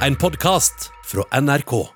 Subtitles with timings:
[0.00, 1.86] En podkast fra NRK.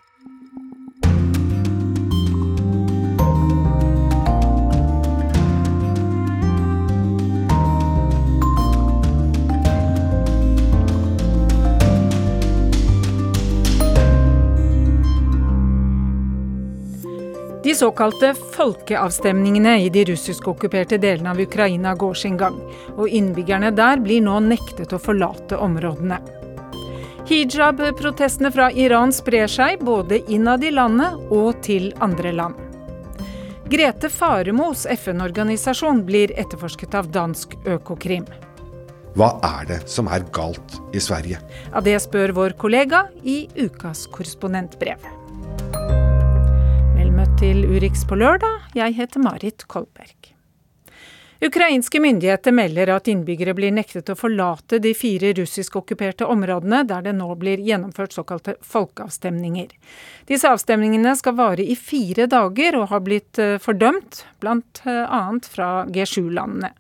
[17.63, 22.59] De såkalte folkeavstemningene i de russisk-okkuperte delene av Ukraina går sin gang,
[22.97, 26.42] og innbyggerne der blir nå nektet å forlate områdene.
[27.27, 32.59] Hijab-protestene fra Iran sprer seg både innad i landet og til andre land.
[33.71, 38.27] Grete Faremos FN-organisasjon blir etterforsket av dansk Økokrim.
[39.15, 41.39] Hva er det som er galt i Sverige?
[41.71, 45.01] Ja, Det spør vår kollega i ukas korrespondentbrev.
[46.97, 48.73] Vel møtt til Urix på lørdag.
[48.75, 50.22] Jeg heter Marit Kolberg.
[51.43, 57.17] Ukrainske myndigheter melder at innbyggere blir nektet å forlate de fire russisk-okkuperte områdene, der det
[57.19, 59.73] nå blir gjennomført såkalte folkeavstemninger.
[60.31, 65.25] Disse avstemningene skal vare i fire dager og har blitt eh, fordømt, bl.a.
[65.51, 66.71] fra G7-landene.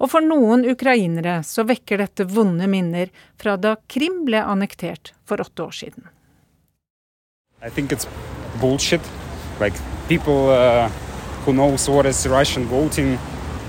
[0.00, 5.44] Og for noen ukrainere så vekker dette vonde minner fra da Krim ble annektert for
[5.44, 6.08] åtte år siden.
[7.60, 8.08] I think it's
[8.62, 9.02] bullshit.
[9.60, 9.76] Like
[10.08, 10.88] people uh,
[11.44, 13.18] who knows what is Russian voting,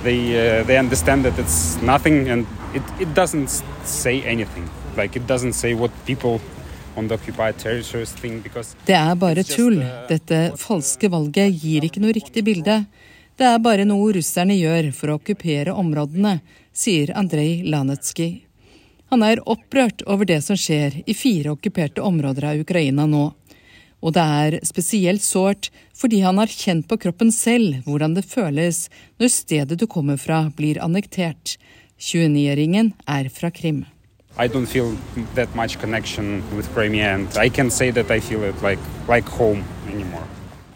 [0.04, 4.70] they uh, they understand that it's nothing, and it, it doesn't say anything.
[4.98, 6.40] Like it doesn't say what people
[8.86, 9.78] Det er bare tull.
[9.82, 12.86] uh, Dette falske valget gir ikke noe riktig bilde.
[13.40, 16.40] Det er bare noe russerne gjør for å okkupere områdene,
[16.76, 18.44] sier Andrej Lanetsky.
[19.10, 23.30] Han er opprørt over det som skjer i fire okkuperte områder av Ukraina nå.
[24.00, 25.70] Og det er spesielt sårt
[26.00, 28.88] fordi han har kjent på kroppen selv hvordan det føles
[29.20, 31.58] når stedet du kommer fra blir annektert.
[32.00, 33.84] 29-åringen er fra Krim.
[34.40, 34.96] I don't feel
[35.36, 39.28] that much connection with Crimea, and I can say that I feel it like like
[39.28, 40.24] home anymore.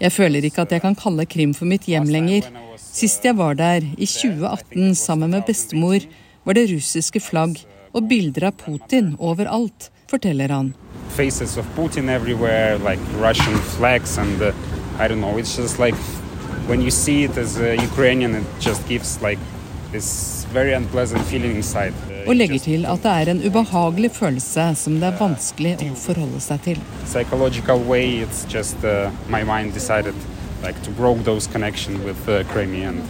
[0.02, 2.50] Jeg føler ikke at jeg kan kalle Krim for mitt hjem lenger.
[2.76, 6.04] Sist jeg var der, i 2018 sammen med bestemor,
[6.44, 7.62] var det russiske flagg
[7.94, 10.74] og bilder av Putin overalt, forteller han.
[11.18, 14.52] faces of Putin everywhere, like Russian flags, and uh,
[15.04, 15.38] I don't know.
[15.40, 15.96] It's just like
[16.70, 19.40] when you see it as a Ukrainian, it just gives like
[19.92, 20.08] this
[20.54, 21.94] very unpleasant feeling inside.
[22.10, 25.96] Uh, Og legger til at det er en ubehagelig følelse som det er vanskelig å
[26.08, 26.80] forholde seg til.
[27.06, 28.06] psychological way.
[28.26, 30.16] It's just uh, my mind decided
[30.68, 33.02] like to broke those connection with uh, Crimea, and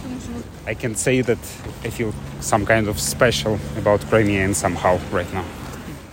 [0.66, 1.38] I can say that
[1.86, 5.44] I feel some kind of special about Crimea somehow right now.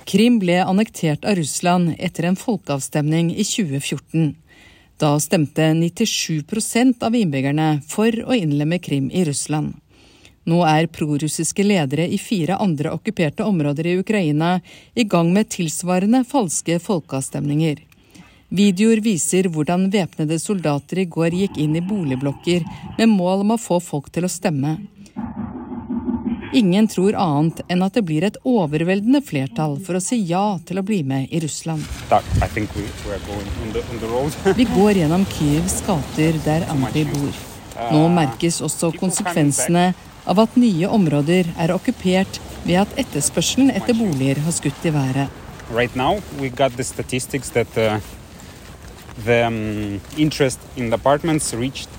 [0.05, 4.33] Krim ble annektert av Russland etter en folkeavstemning i 2014.
[5.01, 9.73] Da stemte 97% av innbyggerne for å innlemme Krim i Russland.
[10.49, 14.59] Nå er prorussiske ledere i fire andre okkuperte områder i Ukraina
[14.93, 17.83] i gang med tilsvarende falske folkeavstemninger.
[18.51, 22.65] Videoer viser hvordan væpnede soldater i går gikk inn i boligblokker
[22.97, 24.75] med mål om å få folk til å stemme.
[26.53, 30.81] Ingen tror annet enn at det blir et overveldende flertall for å si ja til
[30.81, 31.85] å bli med i Russland.
[34.59, 37.33] Vi går gjennom Kyivs gater der Andrij bor.
[37.91, 39.91] Nå merkes også konsekvensene
[40.29, 45.31] av at nye områder er okkupert ved at etterspørselen etter boliger har skutt i været.
[45.71, 47.99] right now, we got the statistics that uh,
[49.25, 51.89] the um, interest in the apartments reached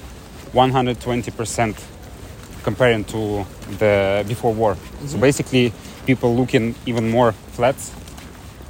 [0.53, 1.77] 120%
[2.63, 3.45] comparing to
[3.79, 4.77] the before war.
[5.07, 5.73] So basically,
[6.07, 7.93] people looking even more flats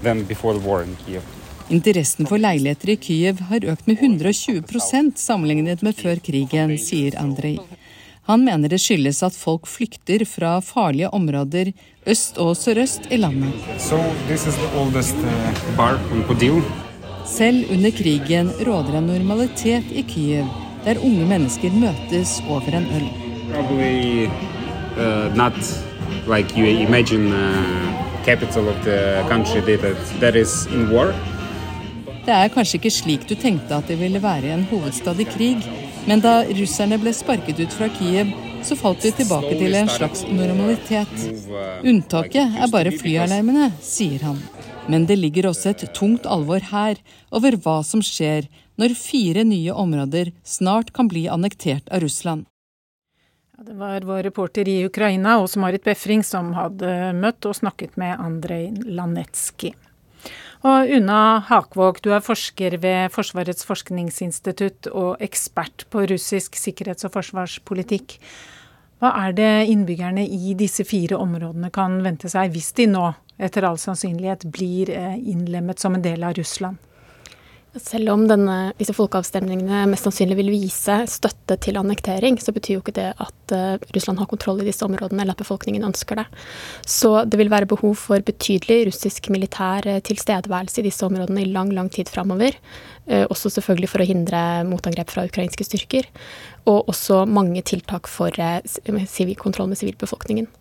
[0.02, 1.22] than before the war in Kiev.
[1.68, 7.58] Interessen for leiligheter i Kyiv har økt med 120% sammenlignet med før krigen, sier Andrej.
[8.28, 11.72] Han mener det skyldes at folk flykter fra farlige områder
[12.06, 13.56] øst og sørøst i landet.
[13.78, 13.98] So
[14.28, 16.62] this is the oldest uh, bar on Podil.
[17.26, 20.46] Selv under krigen råder en normalitet i Kyiv,
[20.84, 23.21] der unge mennesker møtes over en øl.
[23.52, 24.26] Probably
[24.96, 25.54] uh, not
[26.26, 31.12] like you imagine uh, capital of the country that, that is in war.
[32.22, 35.64] Det er kanskje ikke slik du tenkte at det ville være en hovedstad i krig,
[36.06, 38.30] men da russerne ble sparket ut fra Kiev,
[38.62, 41.16] så falt vi tilbake til en slags normalitet.
[41.82, 44.38] Unntaket er bare flyalarmene, sier han.
[44.86, 47.02] Men det ligger også et tungt alvor her
[47.34, 48.46] over hva som skjer
[48.78, 52.46] når fire nye områder snart kan bli annektert av Russland.
[53.58, 58.16] Det var vår reporter i Ukraina, Åse Marit Befring, som hadde møtt og snakket med
[58.16, 59.74] Andrej Lanetsky.
[60.64, 67.12] Og Una Hakvåg, du er forsker ved Forsvarets forskningsinstitutt og ekspert på russisk sikkerhets- og
[67.18, 68.16] forsvarspolitikk.
[69.02, 73.04] Hva er det innbyggerne i disse fire områdene kan vente seg hvis de nå
[73.36, 76.80] etter all sannsynlighet blir innlemmet som en del av Russland?
[77.80, 82.82] Selv om denne, disse folkeavstemningene mest sannsynlig vil vise støtte til annektering, så betyr jo
[82.82, 86.26] ikke det at uh, Russland har kontroll i disse områdene, eller at befolkningen ønsker det.
[86.84, 91.48] Så det vil være behov for betydelig russisk militær uh, tilstedeværelse i disse områdene i
[91.48, 92.60] lang, lang tid framover.
[93.08, 96.12] Uh, også selvfølgelig for å hindre motangrep fra ukrainske styrker.
[96.68, 98.36] Og også mange tiltak for
[99.40, 100.52] kontroll med sivilbefolkningen.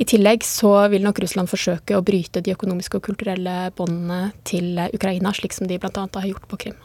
[0.00, 4.80] I tillegg så vil nok Russland forsøke å bryte de økonomiske og kulturelle båndene til
[4.94, 6.06] Ukraina, slik som de bl.a.
[6.08, 6.78] har gjort på Krim.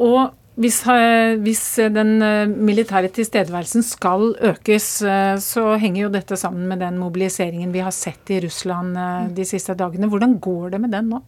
[0.00, 1.62] Og hvis, eh, hvis,
[1.94, 7.72] den eh, militære tilstedeværelsen skal økes, eh, så henger jo dette sammen med den mobiliseringen
[7.72, 8.98] vi har sett i Russland
[9.36, 10.10] de siste dagene.
[10.10, 11.22] Hvordan går det med den nå?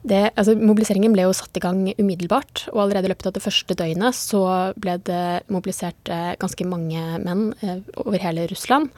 [0.00, 3.44] Det, altså, mobiliseringen ble jo satt i gang umiddelbart, og allerede i løpet av det
[3.44, 4.42] første døgnet så
[4.80, 8.88] ble det mobilisert eh, ganske mange menn eh, over hele Russland.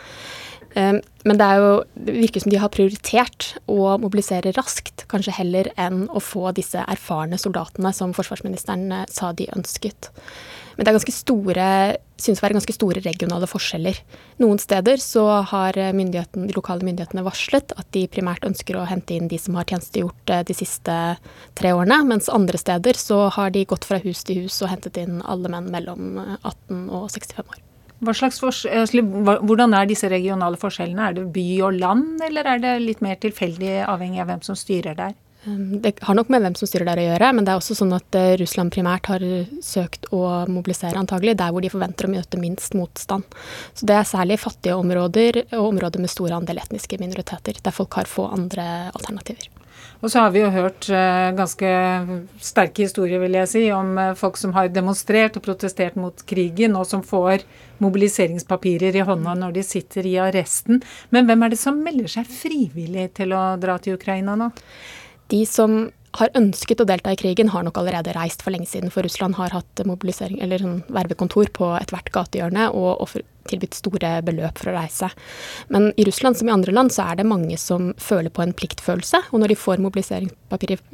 [0.78, 5.72] Eh, men det, jo, det, virker som de har prioritert å mobilisere raskt, kanskje heller
[5.74, 10.12] enn å få disse erfarne soldatene som forsvarsministeren sa de ønsket.
[10.76, 11.66] Men det er ganske store,
[12.20, 13.98] synes å være ganske store regionale forskjeller.
[14.42, 19.28] Noen steder så har de lokale myndighetene varslet at de primært ønsker å hente inn
[19.30, 20.98] de som har tjenestegjort eh, de siste
[21.58, 25.02] tre årene, mens andre steder så har de gått fra hus til hus og hentet
[25.02, 27.60] inn alle menn mellom 18 og 65 år.
[29.46, 31.04] hvordan er disse regionale forskjellene?
[31.08, 34.58] Er det by og land, eller er det litt mer tilfeldig avhengig av hvem som
[34.58, 35.14] styrer der?
[35.46, 37.76] Ehm, det har nok med hvem som styrer der å gjøre, men det er også
[37.78, 39.24] sånn at eh, Russland primært har
[39.64, 43.26] søkt å mobilisere antagelig der hvor de forventer å møte minst motstand.
[43.74, 47.98] Så det er særlig fattige områder og områder med stor andel etniske minoriteter, der folk
[47.98, 49.50] har få andre alternativer.
[50.02, 51.68] Og så har vi jo hørt uh, ganske
[52.42, 56.74] sterke historier, vil jeg si, om uh, folk som har demonstrert og protestert mot krigen,
[56.78, 57.44] og som får
[57.82, 60.82] mobiliseringspapirer i hånda når de sitter i arresten.
[61.14, 64.50] Men hvem er det som melder seg frivillig til å dra til Ukraina nå?
[65.32, 68.92] De som har ønsket å delta i krigen, har nok allerede reist for lenge siden.
[68.92, 74.10] For Russland har hatt mobilisering, eller sånn vervekontor på ethvert gatehjørne og, og tilbudt store
[74.26, 75.08] beløp for å reise.
[75.72, 78.52] Men i Russland som i andre land så er det mange som føler på en
[78.56, 79.22] pliktfølelse.
[79.32, 80.84] Og når de får mobiliseringspapirer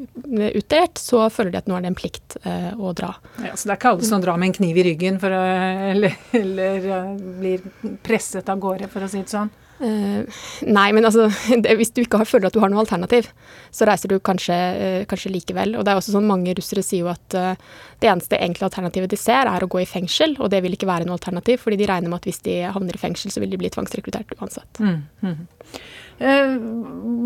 [0.55, 3.12] utdelt, så føler de at nå er det en plikt eh, å dra.
[3.43, 5.44] Ja, Så det er ikke alle som drar med en kniv i ryggen for å,
[5.93, 7.67] eller, eller uh, blir
[8.06, 9.50] presset av gårde, for å si det sånn?
[9.78, 10.26] Uh,
[10.66, 11.28] nei, men altså
[11.62, 13.28] det, Hvis du ikke har, føler at du har noe alternativ,
[13.70, 15.76] så reiser du kanskje, uh, kanskje, likevel.
[15.78, 17.54] Og det er også sånn Mange russere sier jo at uh,
[18.02, 20.36] det eneste enkle alternativet de ser, er å gå i fengsel.
[20.42, 22.98] Og det vil ikke være noe alternativ, fordi de regner med at hvis de havner
[22.98, 24.82] i fengsel, så vil de bli tvangsrekruttert uansett.
[24.82, 25.72] Mm, mm.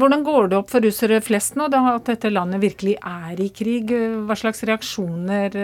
[0.00, 3.48] hvordan går det opp for russere flest nå, da at dette landet virkelig er i
[3.54, 3.92] krig?
[4.28, 5.56] Hva slags reaksjoner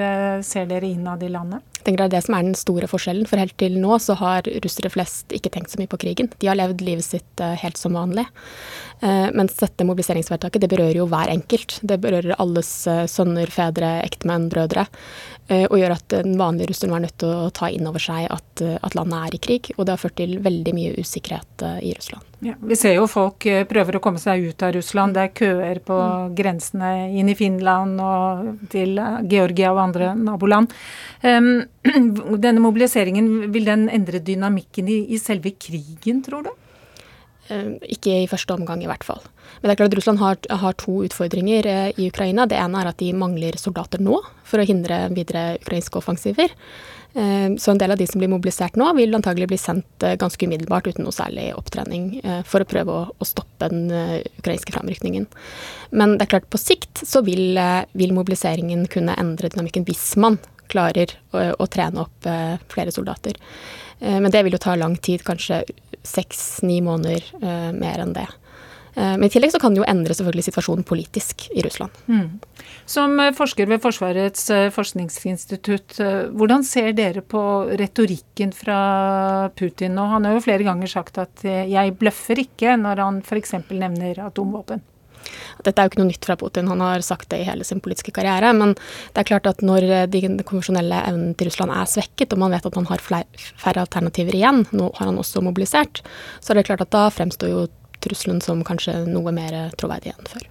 [0.45, 1.78] ser dere innad i landet?
[1.89, 3.29] Tenker det er det som er den store forskjellen.
[3.29, 6.31] For helt til nå så har russere flest ikke tenkt så mye på krigen.
[6.39, 8.27] De har levd livet sitt uh, helt som vanlig.
[9.03, 11.79] Uh, mens dette mobiliseringsvedtaket det berører jo hver enkelt.
[11.83, 14.89] Det berører alles uh, sønner, fedre, ektemenn, brødre.
[15.49, 18.61] Og gjør at den vanlige russeren var nødt til å ta inn over seg at,
[18.61, 19.71] at, landet er i krig.
[19.77, 22.27] Og det har ført til veldig mye usikkerhet i Russland.
[22.45, 25.17] Ja, vi ser jo folk prøver å komme seg ut av Russland.
[25.17, 26.37] Det er køer på mm.
[26.39, 29.01] grensene inn i Finland og til
[29.31, 30.77] Georgia og andre naboland.
[31.25, 31.65] Um,
[32.45, 36.53] denne mobiliseringen, vil den endre dynamikken i, i selve krigen, tror du?
[37.49, 39.23] Uh, ikke i første omgang, i hvert fall.
[39.61, 42.45] Men det er klart at Russland har, har to utfordringer uh, i Ukraina.
[42.45, 46.53] Det ene er at de mangler soldater nå for å hindre videre ukrainske offensiver.
[47.17, 50.45] Uh, så en del av de som blir mobilisert nå, vil antagelig bli sendt ganske
[50.45, 52.11] umiddelbart uten noe særlig opptrening
[52.45, 53.89] for å prøve å, å stoppe den
[54.43, 55.25] ukrainske framrykningen.
[55.97, 57.57] Men det er klart på sikt så vil,
[57.97, 60.37] vil mobiliseringen kunne endre dynamikken hvis man
[60.71, 63.39] klarer å, å trene opp eh, flere soldater.
[64.01, 65.65] Eh, men det vil jo ta lang tid, kanskje
[66.07, 68.29] seks-ni måneder eh, mer enn det.
[68.99, 71.95] Men i tillegg så kan det jo endre selvfølgelig situasjonen politisk i Russland.
[72.11, 72.41] Mm.
[72.89, 76.01] Som forsker ved Forsvarets forskningsinstitutt,
[76.35, 77.43] hvordan ser dere på
[77.79, 78.81] retorikken fra
[79.55, 80.09] Putin nå?
[80.17, 83.55] Han har jo flere ganger sagt at 'jeg bløffer ikke', når han f.eks.
[83.71, 84.83] nevner atomvåpen.
[85.65, 87.83] Dette er jo ikke noe nytt fra Putin, han har sagt det i hele sin
[87.85, 88.53] politiske karriere.
[88.57, 92.55] Men det er klart at når de konvensjonelle evnene til Russland er svekket, og man
[92.55, 96.03] vet at han har færre alternativer igjen, nå har han også mobilisert,
[96.41, 97.67] så er det klart at da fremstår jo
[98.05, 100.49] trusselen som kanskje noe mer troverdig enn før.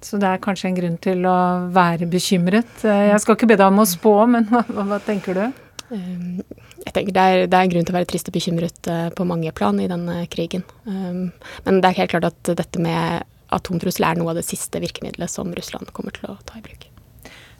[0.00, 1.38] Så det er kanskje en grunn til å
[1.74, 2.84] være bekymret.
[2.84, 5.44] Jeg skal ikke be deg om å spå, men hva, hva tenker du?
[5.90, 6.40] Um,
[6.80, 9.52] jeg tenker det er, det er, grunn til å være trist og bekymret på mange
[9.52, 10.64] plan i denne krigen.
[10.86, 15.30] Men det er helt klart at dette med atomtrussel er noe av det siste virkemidlet
[15.32, 16.88] som Russland kommer til å ta i bruk.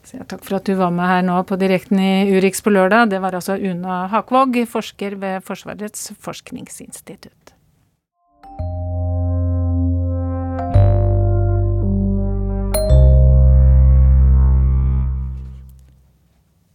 [0.07, 3.11] Så takk for at du var med her nå på direkten i Urix på lørdag.
[3.13, 7.55] Det var altså Una Hakvåg, forsker ved Forsvarets forskningsinstitutt.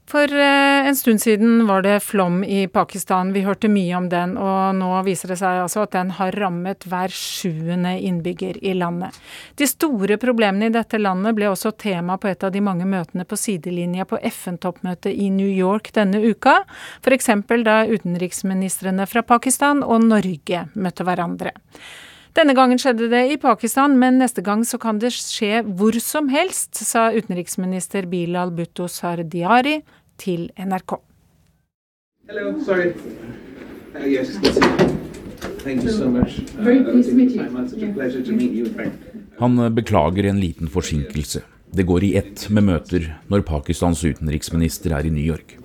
[0.06, 3.34] For eh, en stund siden var det flom i Pakistan.
[3.34, 6.86] Vi hørte mye om den, og nå viser det seg altså at den har rammet
[6.86, 9.18] hver sjuende innbygger i landet.
[9.58, 13.26] De store problemene i dette landet ble også tema på et av de mange møtene
[13.26, 16.60] på sidelinja på FN-toppmøtet i New York denne uka,
[17.02, 17.32] f.eks.
[17.66, 21.58] da utenriksministrene fra Pakistan og Norge møtte hverandre.
[22.36, 26.28] Denne gangen skjedde det i Pakistan, men neste gang så kan det skje hvor som
[26.28, 29.78] helst, sa utenriksminister Bilal Bhutto Sardiari
[30.20, 30.98] til NRK.
[32.28, 32.92] Hello, sorry.
[33.96, 34.36] Uh, yes,
[35.64, 36.40] Thank you so much.
[36.58, 37.42] Uh, Very pleased to meet you.
[37.42, 38.68] It's a pleasure to meet you.
[39.40, 41.42] Han beklager en liten forsinkelse.
[41.76, 45.58] Det går i ett med møter når Pakistans utenriksminister er i New York.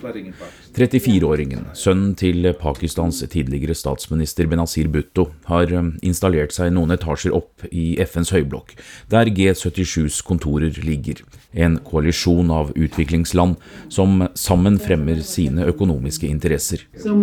[0.75, 7.63] 34-åringen, sønnen til Pakistans tidligere statsminister Benazir Bhutto, har um, installert seg noen etasjer opp
[7.71, 8.75] i FNs høyblokk,
[9.11, 11.23] der G77s kontorer ligger.
[11.55, 16.87] En koalisjon av utviklingsland som sammen fremmer sine økonomiske interesser.
[16.99, 17.15] So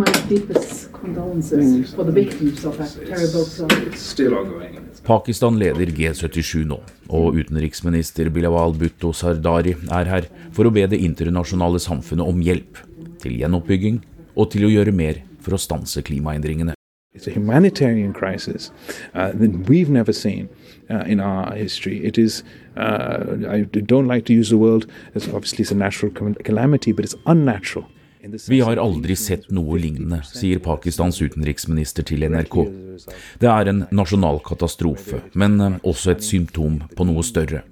[5.07, 10.99] Pakistan leder G77 nå, og utenriksminister Bilawal Bhutto Sardari er her for å be det
[11.03, 12.81] internasjonale samfunnet om hjelp
[13.23, 14.01] til gjenoppbygging
[14.37, 16.75] og til å gjøre mer for å stanse klimaendringene.
[17.15, 18.71] It's a humanitarian crisis
[19.15, 20.49] uh, that we've never seen
[20.89, 22.05] uh, in our history.
[22.05, 22.43] It is,
[22.75, 24.85] uh, I don't like to use the word,
[25.15, 27.87] it's obviously it's a natural calamity, but it's unnatural.
[28.49, 32.59] Vi har aldri sett noe lignende, sier Pakistans utenriksminister til NRK.
[33.41, 37.63] Det er en nasjonal katastrofe, men uh, også et symptom på noe større.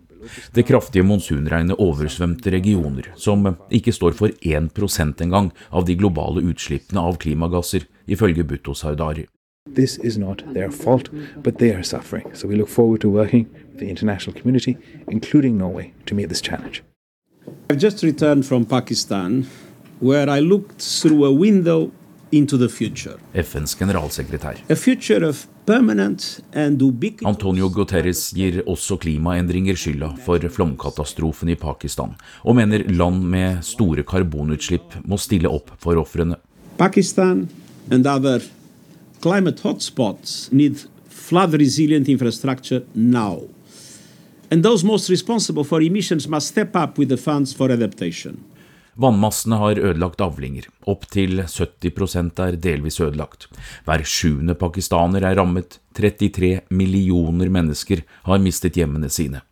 [0.53, 7.01] Det kraftige monsunregnet oversvømte regioner, som ikke står for 1% engang av de globale utslippene
[7.01, 9.27] av klimagasser, ifølge Butto Sardari.
[9.73, 11.09] This is not their fault,
[11.43, 12.29] but they are suffering.
[12.33, 14.77] So we look forward to working with the international community,
[15.09, 16.83] including Norway, to meet this challenge.
[17.69, 19.47] I've just returned from Pakistan,
[19.99, 21.91] where I looked through a window
[22.31, 23.17] into the future.
[23.33, 24.57] FNs generalsekretær.
[24.69, 25.47] A future of
[27.25, 34.03] Antonio Guterres gir også klimaendringer skylda for flomkatastrofen i Pakistan, og mener land med store
[34.05, 36.35] karbonutslipp må stille opp for ofrene.
[36.77, 37.47] Pakistan
[37.89, 38.43] and other
[39.21, 43.49] climate hotspots need flood resilient infrastructure now.
[44.51, 48.43] And those most responsible for emissions must step up with the funds for adaptation.
[48.95, 50.69] Vannmassene har ødelagt avlinger.
[50.87, 53.49] Opptil 70% er delvis ødelagt.
[53.83, 55.81] Hver sjuende pakistaner er rammet.
[55.95, 59.43] 33 millioner mennesker har mistet hjemmene sine.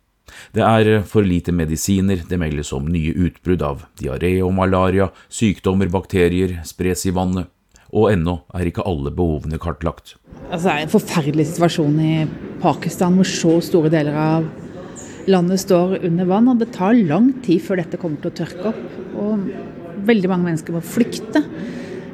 [0.56, 5.90] Det er for lite medisiner, det meldes om nye utbrudd av diaré og malaria, sykdommer,
[5.92, 7.50] bakterier spres i vannet,
[7.94, 10.16] og ennå er ikke alle behovene kartlagt.
[10.50, 12.14] Altså, det er en forferdelig situasjon i
[12.64, 14.48] Pakistan, hvor så store deler av
[15.30, 16.50] landet står under vann.
[16.52, 18.84] Og det tar lang tid før dette kommer til å tørke opp.
[19.20, 19.48] Og
[20.08, 21.44] veldig mange mennesker må flykte.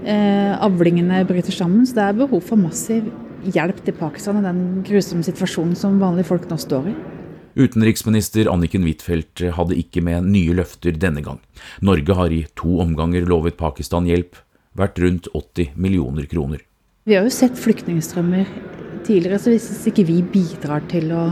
[0.00, 3.10] Eh, avlingene bryter sammen, så det er behov for massiv
[3.44, 6.94] hjelp til Pakistan i den grusomme situasjonen som vanlige folk nå står i.
[7.60, 11.40] Utenriksminister Anniken Huitfeldt hadde ikke med nye løfter denne gang.
[11.84, 14.38] Norge har i to omganger lovet Pakistan hjelp,
[14.78, 16.62] verdt rundt 80 millioner kroner.
[17.08, 18.46] Vi har jo sett flyktningstrømmer
[19.04, 21.24] tidligere, så hvis ikke vi bidrar til å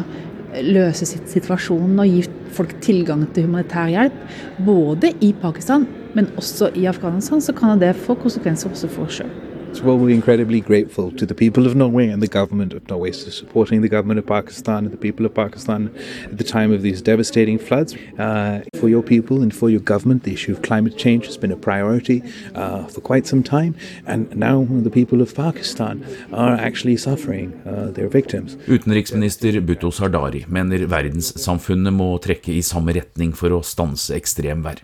[0.64, 2.22] løse situasjonen og gi
[2.54, 4.22] folk tilgang til humanitær hjelp,
[4.64, 5.86] både i Pakistan,
[6.16, 9.47] men også i Afghanistan, så kan det få konsekvenser også for oss sjøl.
[9.78, 13.12] So well, we're incredibly grateful to the people of Norway and the government of Norway
[13.12, 15.94] for supporting the government of Pakistan and the people of Pakistan
[16.24, 17.94] at the time of these devastating floods.
[18.18, 21.52] Uh, for your people and for your government, the issue of climate change has been
[21.52, 22.24] a priority
[22.56, 27.52] uh, for quite some time, and now the people of Pakistan are actually suffering.
[27.64, 28.56] Uh, their victims.
[28.66, 34.82] Utenriksminister Bhutto Sardari mener verdenssamfunnet må trekke i samme retning for å stanse ekstremvær.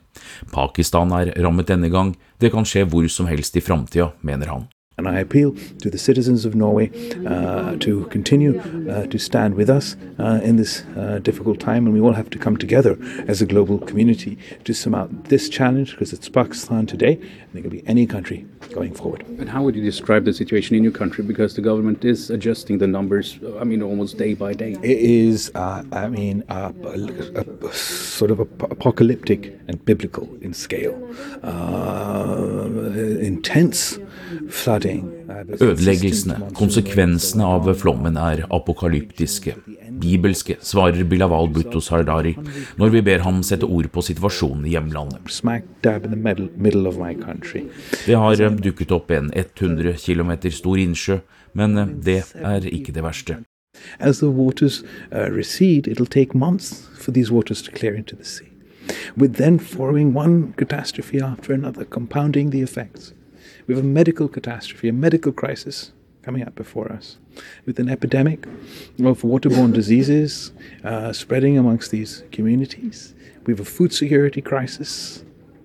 [0.53, 4.69] Pakistan er rammet denne gang, det kan skje hvor som helst i framtida, mener han.
[4.97, 6.89] And I appeal to the citizens of Norway
[7.27, 11.93] uh, to continue uh, to stand with us uh, in this uh, difficult time, and
[11.93, 12.97] we all have to come together
[13.27, 17.71] as a global community to surmount this challenge because it's Pakistan today, and it can
[17.71, 19.27] be any country going forward.
[19.41, 21.25] And how would you describe the situation in your country?
[21.25, 24.73] Because the government is adjusting the numbers, I mean, almost day by day.
[24.75, 26.73] It is, uh, I mean, a,
[27.35, 30.95] a, sort of apocalyptic and biblical in scale.
[31.43, 32.69] Uh,
[33.21, 33.99] intense
[35.61, 39.55] Ødeleggelsene, konsekvensene av flommen er apokalyptiske,
[40.03, 42.35] bibelske, svarer Bilawal Bhutto Sardari
[42.81, 45.23] når vi ber ham sette ord på situasjonen i hjemlandet.
[48.05, 51.19] Det har dukket opp en 100 km stor innsjø,
[51.53, 53.41] men det er ikke det verste.
[53.99, 58.25] As the waters uh, recede, it'll take months for these waters to clear into the
[58.25, 58.51] sea.
[59.17, 63.14] We're then following one catastrophe after another, compounding the effects.
[63.67, 65.93] We have a medical catastrophe, a medical crisis
[66.23, 67.19] coming up before us,
[67.67, 70.53] with an epidemic of waterborne diseases
[70.83, 73.15] uh, spreading amongst these communities.
[73.47, 75.25] We have a food security crisis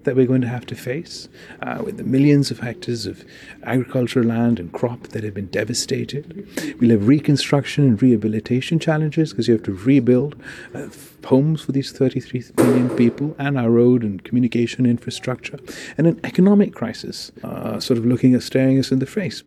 [0.09, 1.29] that we're going to have to face
[1.61, 3.23] uh, with the millions of hectares of
[3.61, 6.47] agricultural land and crop that have been devastated.
[6.79, 10.35] We'll have reconstruction and rehabilitation challenges because you have to rebuild
[10.73, 10.87] uh,
[11.25, 15.59] homes for these 33 million people and our road and communication infrastructure,
[15.95, 19.43] and an economic crisis uh, sort of looking at staring us in the face.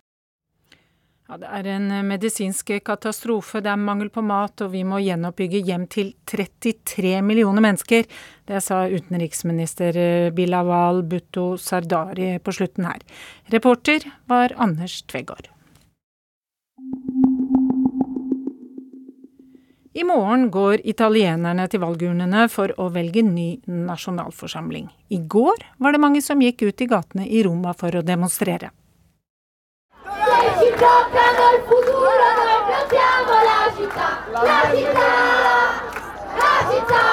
[1.32, 4.98] Ja, det er en eh, medisinsk katastrofe, det er mangel på mat, og vi må
[5.00, 8.04] gjenoppbygge hjem til 33 millioner mennesker.
[8.44, 13.00] Det sa utenriksminister eh, Bilawal Bhutto Sardari på slutten her.
[13.54, 15.48] Reporter var Anders Tvegård.
[19.96, 24.92] I morgen går italienerne til valgurnene for å velge ny nasjonalforsamling.
[25.08, 28.74] I går var det mange som gikk ut i gatene i Roma for å demonstrere.
[30.82, 34.08] Toccano il futuro, noi piantiamo la città,
[34.48, 35.10] la città,
[36.42, 37.04] la città.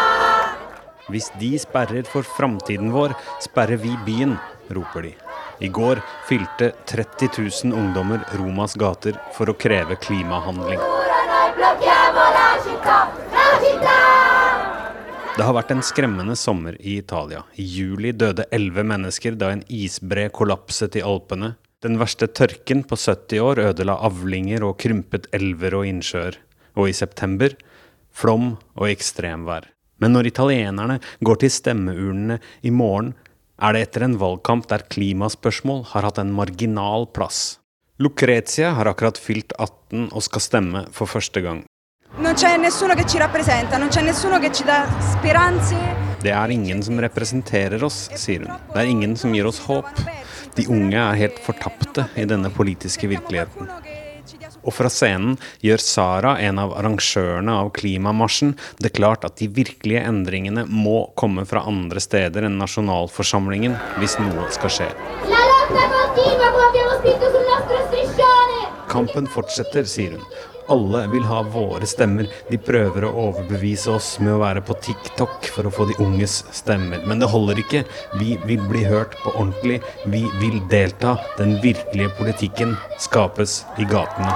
[1.10, 4.38] Hvis de sperrer for framtiden vår, sperrer vi byen,
[4.70, 5.14] roper de.
[5.60, 7.30] I går fylte 30
[7.64, 10.80] 000 ungdommer Romas gater for å kreve klimahandling.
[15.38, 17.44] Det har vært en skremmende sommer i Italia.
[17.56, 21.54] I juli døde elleve mennesker da en isbre kollapset i Alpene.
[21.80, 26.36] Den verste tørken på 70 år ødela avlinger og krympet elver og innsjøer.
[26.76, 27.56] Og i september
[28.12, 29.70] flom og ekstremvær.
[30.00, 33.14] Men når italienerne går til stemmeurnene i morgen,
[33.60, 37.60] er det etter en valgkamp der klimaspørsmål har hatt en marginal plass.
[38.00, 41.64] Lucrezia har akkurat fylt 18 og skal stemme for første gang.
[46.20, 48.58] Det er ingen som representerer oss, sier hun.
[48.74, 49.88] Det er ingen som gir oss håp.
[50.58, 53.70] De unge er helt fortapte i denne politiske virkeligheten.
[54.68, 60.04] Og fra scenen gjør Sara, en av arrangørene av klimamarsjen, det klart at de virkelige
[60.04, 64.92] endringene må komme fra andre steder enn nasjonalforsamlingen hvis noe skal skje.
[68.90, 70.24] Kampen fortsetter, sier hun.
[70.70, 72.28] Alle vil ha våre stemmer.
[72.50, 76.44] De prøver å overbevise oss med å være på TikTok for å få de unges
[76.54, 77.02] stemmer.
[77.10, 77.82] Men det holder ikke.
[78.22, 79.80] Vi vil bli hørt på ordentlig.
[80.06, 81.18] Vi vil delta.
[81.40, 84.36] Den virkelige politikken skapes i gatene.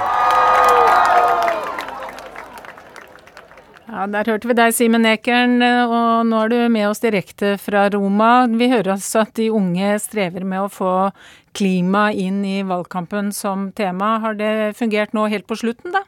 [3.93, 7.83] Ja, Der hørte vi deg, Simen Ekern, og nå er du med oss direkte fra
[7.93, 8.47] Roma.
[8.49, 10.93] Vi hører altså at de unge strever med å få
[11.53, 14.15] klima inn i valgkampen som tema.
[14.23, 16.01] Har det fungert nå helt på slutten, da?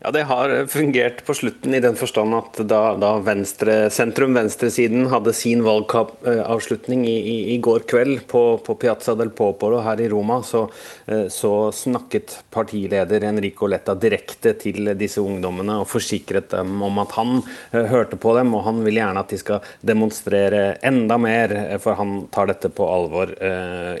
[0.00, 5.32] Ja, Det har fungert på slutten i den forstand at da, da venstre, sentrum-venstresiden hadde
[5.34, 10.36] sin valgavslutning i, i, i, går kveld på, på, Piazza del Popolo her i Roma,
[10.46, 10.68] så,
[11.10, 17.16] eh, så, snakket partileder Enrico Letta direkte til disse ungdommene og forsikret dem om at
[17.18, 17.34] han
[17.72, 21.74] eh, hørte på dem, og han vil gjerne at de skal demonstrere enda mer, eh,
[21.82, 23.34] for han tar dette på alvor.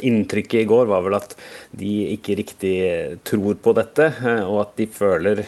[0.06, 1.34] Inntrykket i går var vel at
[1.74, 2.76] de ikke riktig
[3.26, 4.12] tror på dette,
[4.46, 5.42] og at de føler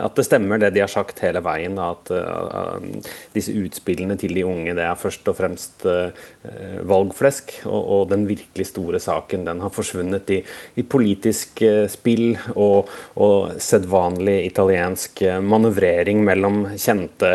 [0.00, 2.82] at det stemmer det de har sagt hele veien, at uh,
[3.34, 6.10] disse utspillene til de unge det er først og fremst uh,
[6.86, 7.56] valgflesk.
[7.70, 10.40] Og, den virkelig store saken den har forsvunnet i,
[10.90, 17.30] politisk spill og, og sedvanlig italiensk manøvrering mellom kjente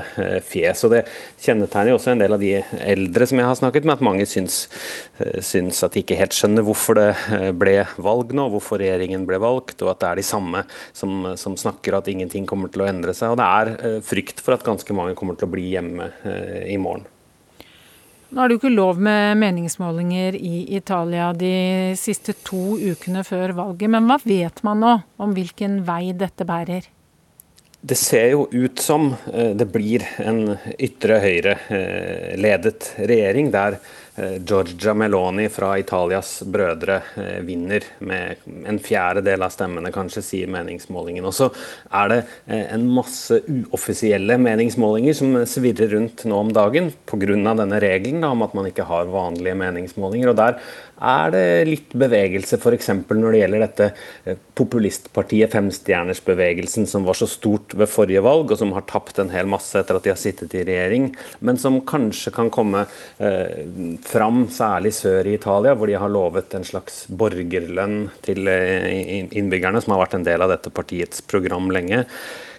[0.45, 0.83] fjes.
[0.85, 1.01] Og det
[1.41, 2.51] kjennetegner jo også en del av de
[2.83, 4.59] eldre som jeg har snakket med, at mange syns,
[5.45, 7.09] syns at de ikke helt skjønner hvorfor det
[7.59, 11.57] ble valg nå, hvorfor regjeringen ble valgt, og at det er de samme som, som
[11.59, 13.33] snakker at ingenting kommer til å endre seg.
[13.33, 16.67] Og det er eh, frykt for at ganske mange kommer til å bli hjemme eh,
[16.73, 17.07] i morgen.
[18.29, 23.55] Nå er det jo ikke lov med meningsmålinger i Italia de siste to ukene før
[23.57, 26.85] valget, men hva vet man nå om hvilken vei dette bærer?
[27.81, 33.79] Det ser jo ut som eh, det blir en ytre høyre-ledet regjering der
[34.19, 38.35] Eh, Giorgia Meloni fra Italias brødre eh, vinner med
[38.67, 41.23] en fjerdedel av stemmene, kanskje, sier meningsmålingen.
[41.29, 41.47] Og så
[42.01, 42.17] er det
[42.49, 47.29] eh, en masse uoffisielle meningsmålinger som svirrer rundt nå om dagen pga.
[47.29, 50.33] denne regelen om at man ikke har vanlige meningsmålinger.
[50.33, 50.59] og der
[50.99, 52.89] er det litt bevegelse, f.eks.
[53.07, 58.73] når det gjelder dette populistpartiet Femstjernersbevegelsen, som var så stort ved forrige valg, og som
[58.75, 62.33] har tapt en hel masse etter at de har sittet i regjering, men som kanskje
[62.35, 62.83] kan komme
[64.09, 69.81] fram, særlig sør i Italia, hvor de har lovet en slags borgerlønn til eh, innbyggerne,
[69.83, 72.03] som har vært en del av dette partiets program lenge.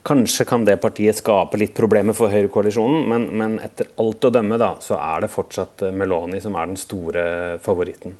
[0.06, 4.56] Kanskje kan det partiet skape litt problemer for høyrekoalisjonen, men, men etter alt å dømme
[4.60, 7.24] da, så er det fortsatt eh, Meloni som er den store
[7.64, 8.16] favoritten.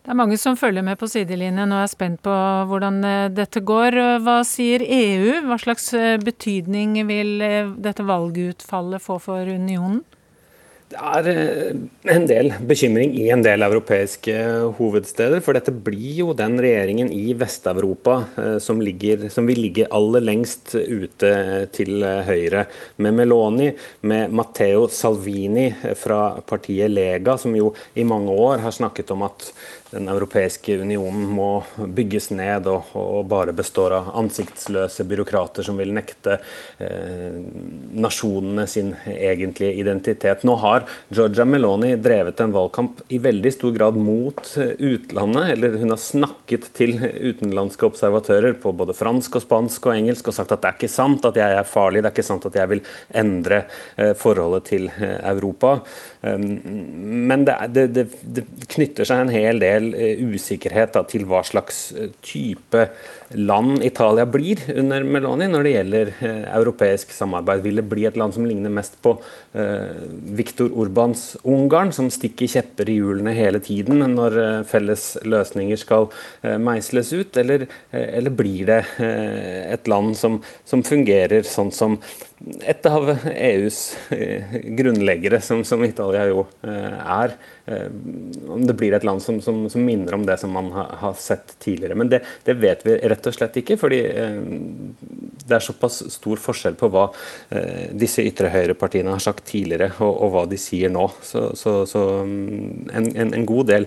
[0.00, 2.36] Det er mange som følger med på sidelinjen og er spent på
[2.70, 3.98] hvordan eh, dette går.
[4.26, 5.42] Hva sier EU?
[5.46, 5.92] Hva slags
[6.24, 7.36] betydning vil
[7.78, 10.02] dette valgutfallet få for unionen?
[10.90, 11.76] Det er eh,
[12.10, 14.34] en del bekymring i en del europeiske
[14.74, 15.38] hovedsteder.
[15.44, 18.82] For dette blir jo den regjeringen i Vest-Europa eh, som,
[19.30, 21.30] som, vil ligge aller lengst ute
[21.76, 22.64] til høyre.
[23.06, 23.68] Med Meloni,
[24.10, 29.52] med Matteo Salvini fra partiet Lega, som jo i mange år har snakket om at
[29.90, 35.92] den europeiske unionen må bygges ned og, og, bare består av ansiktsløse byråkrater som vil
[35.94, 36.38] nekte
[36.78, 37.38] eh,
[38.00, 40.44] nasjonene sin egentlige identitet.
[40.46, 45.54] Nå har Georgia Meloni drevet en valgkamp i veldig stor grad mot eh, utlandet.
[45.54, 50.36] eller Hun har snakket til utenlandske observatører på både fransk, og spansk og engelsk og
[50.36, 52.58] sagt at det er ikke sant at jeg er farlig, det er ikke sant at
[52.60, 52.84] jeg vil
[53.22, 53.64] endre
[53.96, 55.78] eh, forholdet til eh, Europa.
[56.22, 56.60] Um,
[57.28, 58.02] men det, det, det,
[58.36, 58.42] det,
[58.74, 62.82] knytter seg en hel del eh, usikkerhet da, til hva slags eh, type
[63.40, 67.64] land Italia blir under Meloni når det gjelder eh, europeisk samarbeid.
[67.64, 69.16] Vil det bli et land som ligner mest på
[70.36, 74.36] Viktor Urbans Ungarn, som stikker kjepper i hjulene hele tiden når
[74.70, 76.06] felles løsninger skal
[76.62, 81.98] meisles ut, eller, eller blir det et land som, som, fungerer sånn som
[82.64, 83.80] et av EUs
[84.78, 87.36] grunnleggere, som, som Italia jo er?
[87.70, 87.86] Eh,
[88.48, 91.14] om det blir et land som, som, som, minner om det som man har, har
[91.18, 91.94] sett tidligere.
[91.94, 94.40] Men det, det, vet vi rett og slett ikke, fordi eh,
[95.46, 97.06] det er såpass stor forskjell på hva
[97.54, 101.06] eh, disse ytre høyre-partiene har sagt tidligere, og, og, hva de sier nå.
[101.26, 103.86] Så, så, så mm, en, en, en, god del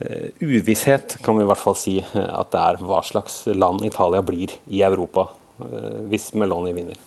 [0.00, 3.86] eh, uvisshet kan vi i hvert fall si eh, at det er hva slags land
[3.86, 5.28] Italia blir i Europa
[5.62, 6.98] eh, hvis Meloni vinner.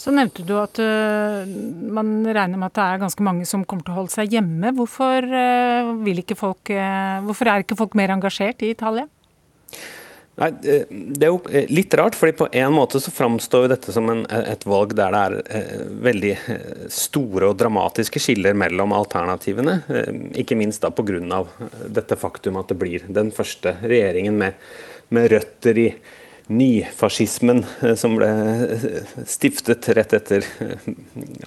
[0.00, 1.44] Så nevnte du at uh,
[1.92, 4.72] man regner med at det er ganske mange som kommer til å holde seg hjemme.
[4.78, 9.04] Hvorfor, uh, ikke folk, uh, hvorfor er ikke folk mer engasjert i Italia?
[10.40, 14.22] Nei, Det er jo litt rart, fordi på en måte så framstår dette som en,
[14.38, 16.30] et valg der det er veldig
[16.94, 19.82] store og dramatiske skiller mellom alternativene.
[20.40, 21.42] Ikke minst da pga.
[21.92, 24.56] dette faktum at det blir den første regjeringen med,
[25.12, 25.90] med røtter i
[26.50, 30.88] nyfascismen eh, som ble eh, stiftet rett etter eh,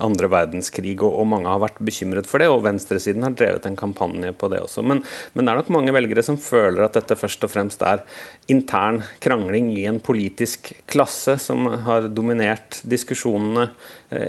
[0.03, 2.49] andre verdenskrig, og, mange har vært bekymret for det.
[2.51, 4.83] Og venstresiden har drevet en kampanje på det også.
[4.85, 8.03] Men, men, det er nok mange velgere som føler at dette først og fremst er
[8.51, 13.69] intern krangling i en politisk klasse som har dominert diskusjonene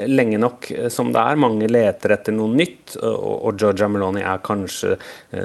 [0.08, 1.37] lenge nok som det er.
[1.37, 4.94] Mange leter etter noe nytt, og, og Georgia Meloni er kanskje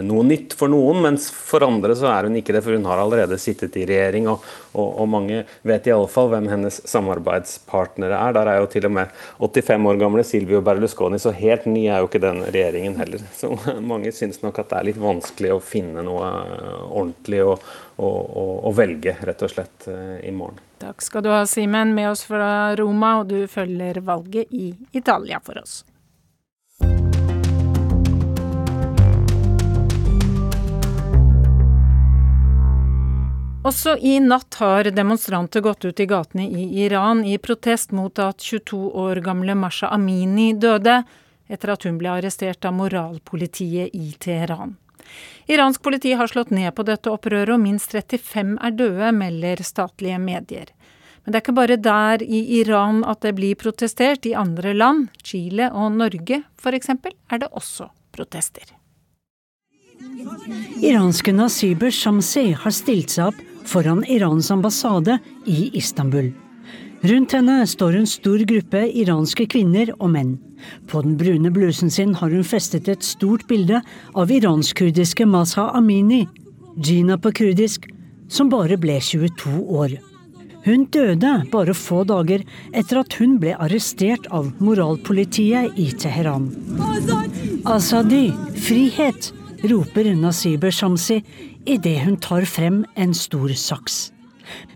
[0.06, 3.02] noe nytt for noen, mens for andre så er hun ikke det, for hun har
[3.04, 4.30] allerede sittet i regjering.
[4.32, 4.46] og,
[4.80, 5.19] og, og mange
[5.68, 8.36] vet iallfall hvem hennes samarbeidspartnere er.
[8.38, 12.04] Der er jo til og med 85 år gamle Silvio Berlusconi, så helt ny er
[12.04, 13.26] jo ikke den regjeringen heller.
[13.36, 13.52] Så
[13.92, 17.54] mange syns nok at det er litt vanskelig å finne noe eh, ordentlig å,
[17.98, 20.62] å, å, å velge, rett og slett, eh, i morgen.
[20.80, 25.42] Takk skal du ha, Simen, med oss fra Roma, og du følger valget i Italia
[25.44, 25.82] for oss.
[33.60, 38.40] Også i natt har demonstranter gått ut i gatene i Iran i protest mot at
[38.40, 41.02] 22 år gamle Masha Amini døde,
[41.52, 44.78] etter at hun ble arrestert av moralpolitiet i Teheran.
[45.52, 50.22] Iransk politi har slått ned på dette opprøret, og minst 35 er døde, melder statlige
[50.24, 50.72] medier.
[51.26, 54.24] Men det er ikke bare der i Iran at det blir protestert.
[54.24, 58.72] I andre land, Chile og Norge f.eks., er det også protester.
[60.80, 66.32] Iranske Nasiber Shamsi har stilt seg opp foran Irans ambassade i Istanbul.
[67.02, 70.34] Rundt henne står en stor gruppe iranske kvinner og menn.
[70.90, 73.80] På den brune blusen sin har hun festet et stort bilde
[74.14, 76.26] av iransk-kurdiske Masha Amini,
[76.76, 77.88] Gina på kurdisk,
[78.28, 79.96] som bare ble 22 år.
[80.66, 82.44] Hun døde bare få dager
[82.76, 86.50] etter at hun ble arrestert av moralpolitiet i Teheran.
[87.64, 88.28] Azadi,
[88.60, 89.32] frihet,
[89.72, 91.22] roper Nasiber Shamsi
[91.70, 94.10] idet hun tar frem en stor saks.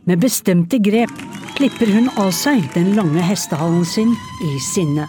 [0.06, 1.14] Med bestemte grep
[1.58, 4.14] klipper hun av seg den lange hestehalen sin
[4.46, 5.08] i sinne.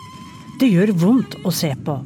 [0.61, 1.99] Det gjør vondt å se på.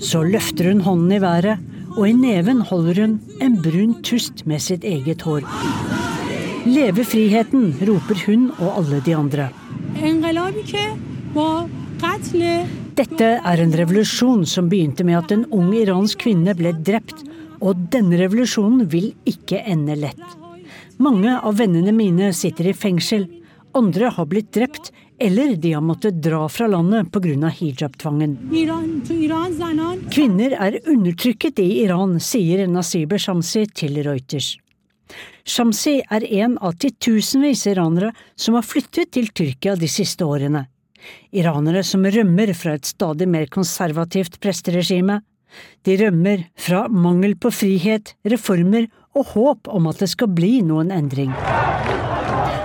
[0.00, 1.60] Så løfter hun hånden i været,
[1.96, 5.44] og i neven holder hun en brun tust med sitt eget hår.
[6.70, 9.48] Leve friheten, roper hun og alle de andre.
[13.00, 17.24] Dette er en revolusjon som begynte med at en ung iransk kvinne ble drept,
[17.60, 20.24] og denne revolusjonen vil ikke ende lett.
[21.00, 23.28] Mange av vennene mine sitter i fengsel,
[23.76, 27.48] andre har blitt drept, eller de har måttet dra fra landet pga.
[27.48, 28.36] hijab-tvangen.
[30.10, 34.56] Kvinner er undertrykket i Iran, sier Nasiber Shamsi til Reuters.
[35.44, 40.66] Shamsi er en av titusenvis iranere som har flyttet til Tyrkia de siste årene.
[41.32, 45.20] Iranere som rømmer fra et stadig mer konservativt presteregime.
[45.86, 50.92] De rømmer fra mangel på frihet, reformer og håp om at det skal bli noen
[50.94, 51.32] endring.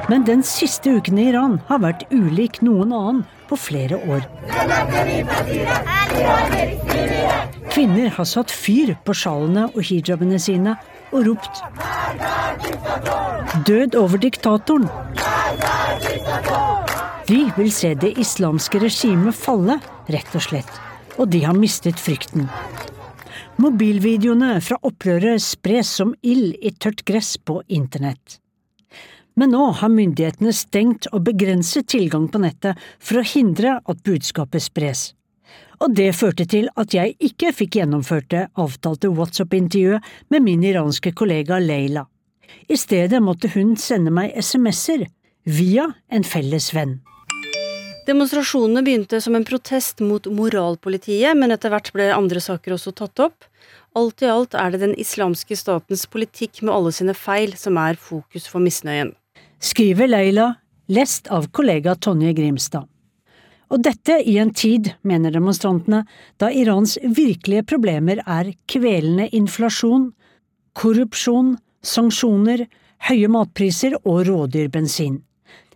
[0.10, 4.26] Men den siste uken i Iran har vært ulik noen annen på flere år.
[7.74, 10.76] Kvinner har satt fyr på sjalene og hijabene sine
[11.12, 11.63] og ropt
[13.65, 14.89] 'Død over diktatoren'.
[17.28, 19.80] De vil se det islamske regimet falle,
[20.12, 20.69] rett og slett.
[21.17, 22.49] Og de har mistet frykten.
[23.62, 28.39] Mobilvideoene fra opprøret spres som ild i tørt gress på internett.
[29.36, 34.63] Men nå har myndighetene stengt og begrenset tilgang på nettet for å hindre at budskapet
[34.63, 35.10] spres.
[35.84, 41.12] Og det førte til at jeg ikke fikk gjennomført det avtalte WhatsApp-intervjuet med min iranske
[41.15, 42.06] kollega Leila.
[42.71, 45.08] I stedet måtte hun sende meg SMS-er
[45.45, 46.99] via en felles venn.
[48.06, 53.22] Demonstrasjonene begynte som en protest mot moralpolitiet, men etter hvert ble andre saker også tatt
[53.24, 53.48] opp.
[53.98, 57.98] Alt i alt er det den islamske statens politikk med alle sine feil som er
[57.98, 59.15] fokus for misnøyen.
[59.58, 60.52] Skriver Leila,
[60.86, 62.86] lest av kollega Tonje Grimstad.
[63.74, 66.04] Og dette i en tid, mener demonstrantene,
[66.38, 70.12] da Irans virkelige problemer er kvelende inflasjon,
[70.78, 72.68] korrupsjon, sanksjoner,
[73.10, 75.24] høye matpriser og rådyrbensin.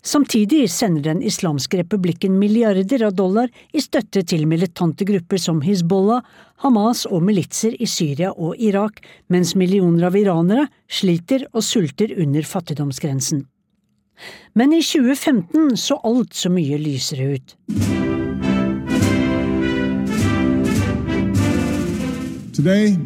[0.02, 6.24] Samtidig sender Den islamske republikken milliarder av dollar i støtte til militante grupper som Hizbollah,
[6.64, 12.48] Hamas og militser i Syria og Irak, mens millioner av iranere sliter og sulter under
[12.48, 13.44] fattigdomsgrensen.
[14.56, 17.56] Men i 2015 så alt så mye lysere ut.
[22.54, 22.98] Today,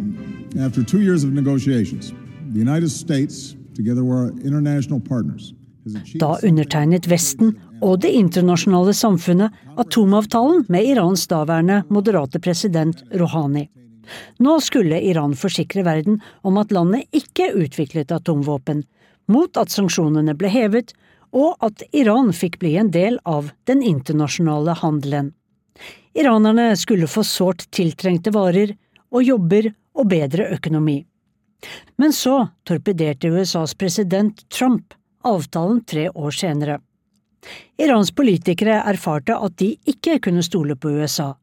[0.57, 2.13] after two years of negotiations,
[2.53, 5.53] the United States, together with our international partners,
[6.19, 13.67] Da undertegnet Vesten og det internasjonale samfunnet atomavtalen med Irans daværende moderate president Rouhani.
[14.39, 18.83] Nå skulle Iran forsikre verden om at landet ikke utviklet atomvåpen,
[19.31, 20.91] mot at sanksjonene ble hevet,
[21.33, 25.31] og at Iran fikk bli en del av den internasjonale handelen.
[26.13, 28.75] Iranerne skulle få sårt tiltrengte varer
[29.13, 30.99] og jobber og bedre økonomi.
[31.97, 34.93] Men så torpederte USAs president Trump
[35.23, 36.79] avtalen tre år senere.
[37.81, 41.33] Irans politikere erfarte at de ikke kunne stole på USA.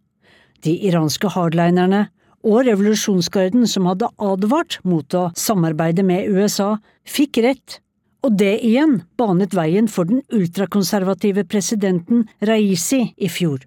[0.64, 2.06] De iranske hardlinerne
[2.46, 7.80] og revolusjonsgarden som hadde advart mot å samarbeide med USA, fikk rett,
[8.24, 13.60] og det igjen banet veien for den ultrakonservative presidenten Raisi i fjor.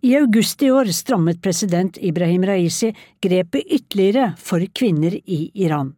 [0.00, 5.92] I august i år strammet president Ibrahim Raisi grepet ytterligere for kvinner i Iran.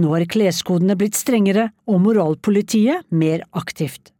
[0.00, 4.10] Nå er kleskodene blitt strengere og moralpolitiet mer aktivt.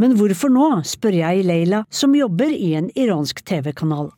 [0.00, 4.12] Men hvorfor nå, spør jeg Leila, som jobber i en iransk TV-kanal.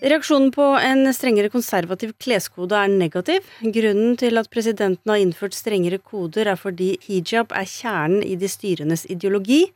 [0.00, 3.44] Reaksjonen på en strengere konservativ kleskode er negativ.
[3.60, 8.48] Grunnen til at presidenten har innført strengere koder er fordi hijab er kjernen i de
[8.48, 9.66] styrendes ideologi.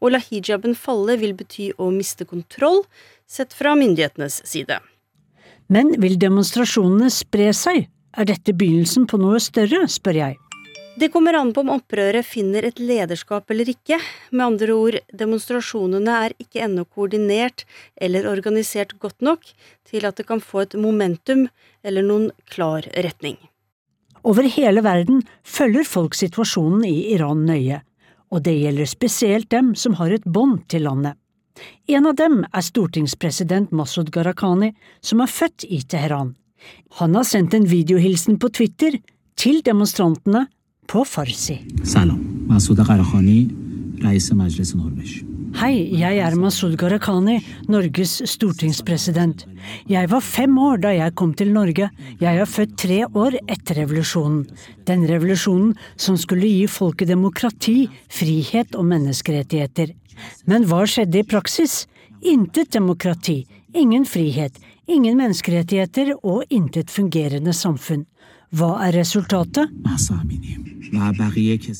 [0.00, 2.86] Å la hijaben falle vil bety å miste kontroll,
[3.28, 4.80] sett fra myndighetenes side.
[5.68, 7.84] Men vil demonstrasjonene spre seg,
[8.16, 10.36] er dette begynnelsen på noe større, spør jeg.
[10.96, 13.98] Det kommer an på om opprøret finner et lederskap eller ikke.
[14.32, 17.66] Med andre ord, demonstrasjonene er ikke ennå koordinert
[18.00, 19.44] eller organisert godt nok
[19.84, 21.50] til at det kan få et momentum
[21.84, 23.36] eller noen klar retning.
[24.24, 27.82] Over hele verden følger folk situasjonen i Iran nøye,
[28.32, 31.20] og det gjelder spesielt dem som har et bånd til landet.
[31.92, 34.72] En av dem er stortingspresident Masud Gharahkhani,
[35.04, 36.34] som er født i Teheran.
[37.00, 38.98] Han har sendt en videohilsen på Twitter
[39.36, 40.46] til demonstrantene
[40.88, 41.60] på farsi.
[45.56, 47.36] Hei, jeg er Masud Gharahkhani,
[47.72, 49.46] Norges stortingspresident.
[49.88, 51.88] Jeg var fem år da jeg kom til Norge.
[52.20, 54.44] Jeg er født tre år etter revolusjonen.
[54.88, 59.94] Den revolusjonen som skulle gi folket demokrati, frihet og menneskerettigheter.
[60.44, 61.86] Men hva skjedde i praksis?
[62.26, 63.42] Intet demokrati,
[63.76, 68.06] ingen frihet, ingen menneskerettigheter og intet fungerende samfunn.
[68.54, 69.72] Hva er resultatet?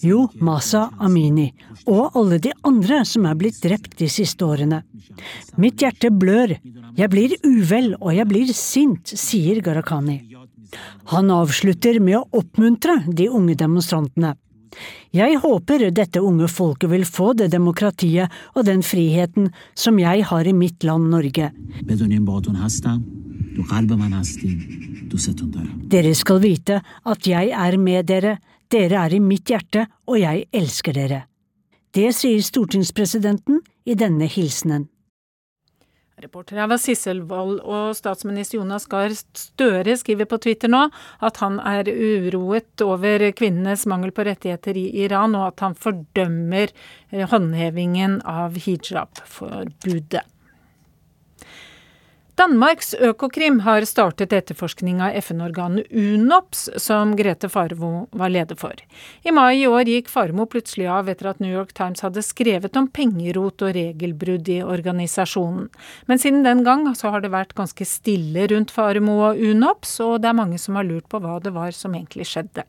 [0.02, 1.46] Jo, Masa Amini
[1.86, 4.82] og alle de andre som er blitt drept de siste årene.
[5.56, 6.56] Mitt hjerte blør.
[6.96, 10.18] Jeg blir uvel og jeg blir sint, sier Gharahkhani.
[11.12, 14.34] Han avslutter med å oppmuntre de unge demonstrantene.
[15.16, 20.46] Jeg håper dette unge folket vil få det demokratiet og den friheten som jeg har
[20.46, 21.52] i mitt land Norge.
[25.96, 26.80] Dere skal vite
[27.12, 28.36] at jeg er med dere,
[28.68, 31.22] dere er i mitt hjerte, og jeg elsker dere.
[31.96, 34.90] Det sier stortingspresidenten i denne hilsenen.
[36.16, 40.86] Reporter her var Sissel Wold, og statsminister Jonas Gahr Støre skriver på Twitter nå
[41.20, 46.72] at han er uroet over kvinnenes mangel på rettigheter i Iran, og at han fordømmer
[47.12, 50.24] håndhevingen av hijab-forbudet.
[52.36, 58.76] Danmarks Økokrim har startet etterforskning av FN-organet UNOPS, som Grete Farmo var leder for.
[59.24, 62.76] I mai i år gikk Farmo plutselig av etter at New York Times hadde skrevet
[62.76, 65.70] om pengerot og regelbrudd i organisasjonen.
[66.12, 70.20] Men siden den gang så har det vært ganske stille rundt Farmo og UNOPS, og
[70.20, 72.68] det er mange som har lurt på hva det var som egentlig skjedde.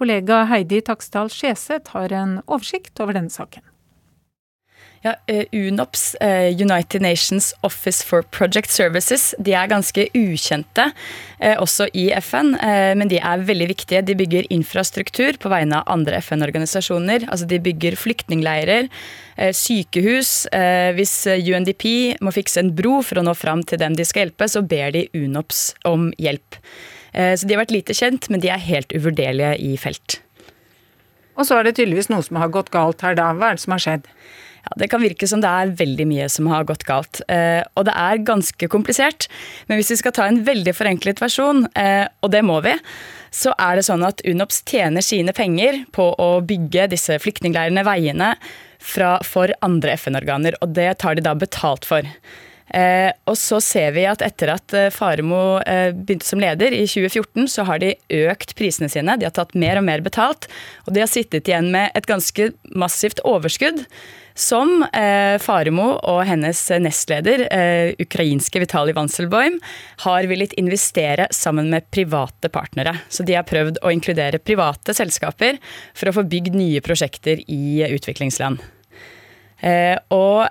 [0.00, 3.68] Kollega Heidi Taksdal Skjeseth har en oversikt over denne saken.
[5.02, 10.88] Ja, eh, UNOPS, eh, United Nations Office for Project Services, de er ganske ukjente
[11.38, 12.56] eh, også i FN,
[12.98, 14.02] men de er veldig viktige.
[14.02, 17.28] De bygger infrastruktur på vegne av andre FN-organisasjoner.
[17.30, 18.88] Altså de bygger flyktningleirer,
[19.54, 20.48] sykehus.
[20.96, 21.84] Hvis UNDP
[22.24, 24.96] må fikse en bro for å nå fram til dem de skal hjelpe, så ber
[24.96, 26.58] de UNOPS om hjelp.
[27.14, 30.18] Så de har vært lite kjent, men de er helt uvurderlige i felt.
[31.38, 33.30] Og så er det tydeligvis noe som har gått galt her da.
[33.38, 34.10] Hva er det som har skjedd?
[34.64, 37.20] Ja, Det kan virke som det er veldig mye som har gått galt.
[37.28, 39.28] Eh, og det er ganske komplisert.
[39.68, 42.74] Men hvis vi skal ta en veldig forenklet versjon, eh, og det må vi,
[43.30, 48.34] så er det sånn at UNOPS tjener sine penger på å bygge disse flyktningleirene, veiene,
[48.78, 50.54] fra, for andre FN-organer.
[50.62, 52.06] Og det tar de da betalt for.
[52.68, 55.58] Eh, og så ser vi at etter at eh, Faremo
[55.96, 57.96] begynte som leder i 2014, så har de
[58.28, 59.16] økt prisene sine.
[59.18, 60.46] De har tatt mer og mer betalt,
[60.86, 63.82] og de har sittet igjen med et ganske massivt overskudd
[64.38, 69.58] som eh, Faremo og hennes nestleder, eh, ukrainske Vitalij Vanselboim,
[70.04, 72.94] har villet investere sammen med private partnere.
[73.10, 75.58] Så de har prøvd å inkludere private selskaper
[75.92, 78.62] for å få bygd nye prosjekter i utviklingsland.
[79.58, 80.46] Eh, og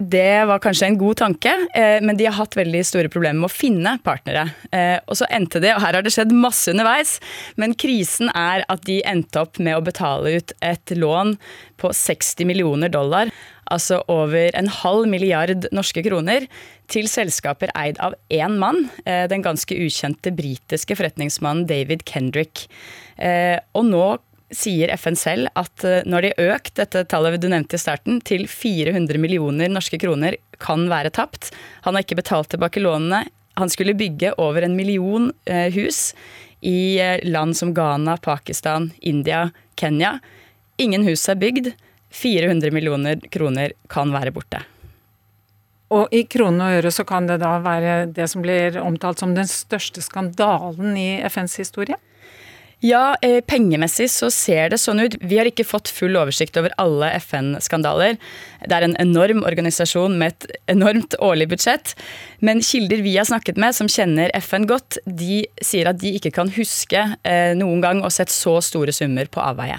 [0.00, 3.50] det var kanskje en god tanke, eh, men de har hatt veldig store problemer med
[3.50, 4.46] å finne partnere.
[4.72, 7.18] Eh, og så endte det, og her har det skjedd masse underveis,
[7.60, 11.34] men krisen er at de endte opp med å betale ut et lån
[11.80, 13.28] på 60 millioner dollar,
[13.70, 16.48] altså over en halv milliard norske kroner,
[16.90, 22.66] til selskaper eid av én mann, eh, den ganske ukjente britiske forretningsmannen David Kendrick.
[23.20, 24.04] Og nå
[24.54, 28.46] sier FN selv at nå når de økt dette tallet du nevnte i starten, til
[28.50, 31.48] 400 millioner norske kroner, kan være tapt.
[31.86, 33.24] Han har ikke betalt tilbake lånene.
[33.56, 36.10] Han skulle bygge over en million eh, hus
[36.60, 40.18] i eh, land som Ghana, Pakistan, India, Kenya.
[40.76, 41.72] Ingen hus er bygd.
[42.10, 44.62] 400 millioner kroner kan være borte.
[45.94, 49.34] Og i kroner og øre så kan det da være det som blir omtalt som
[49.34, 51.98] den største skandalen i FNs historie?
[52.80, 55.18] Ja, eh, pengemessig så ser det sånn ut.
[55.20, 58.16] Vi har ikke fått full oversikt over alle FN-skandaler.
[58.64, 61.92] Det er en enorm organisasjon med et enormt årlig budsjett.
[62.40, 66.32] Men kilder vi har snakket med, som kjenner FN godt, de sier at de ikke
[66.40, 69.76] kan huske eh, noen gang å sett så store summer på avveie.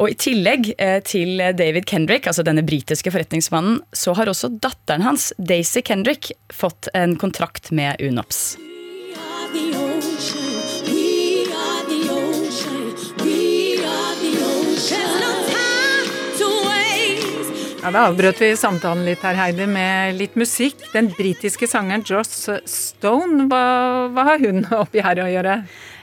[0.00, 5.04] Og I tillegg eh, til David Kendrick, altså denne britiske forretningsmannen, så har også datteren
[5.04, 8.71] hans, Daisy Kendrick, fått en kontrakt med UNOPS.
[17.82, 20.84] Ja, Da avbrøt vi samtalen litt her, Heidi, med litt musikk.
[20.92, 23.62] Den britiske sangeren Joss Stone, hva,
[24.14, 25.56] hva, har hun oppi her å gjøre?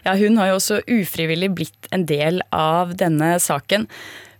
[0.03, 3.87] Ja, Hun har jo også ufrivillig blitt en del av denne saken.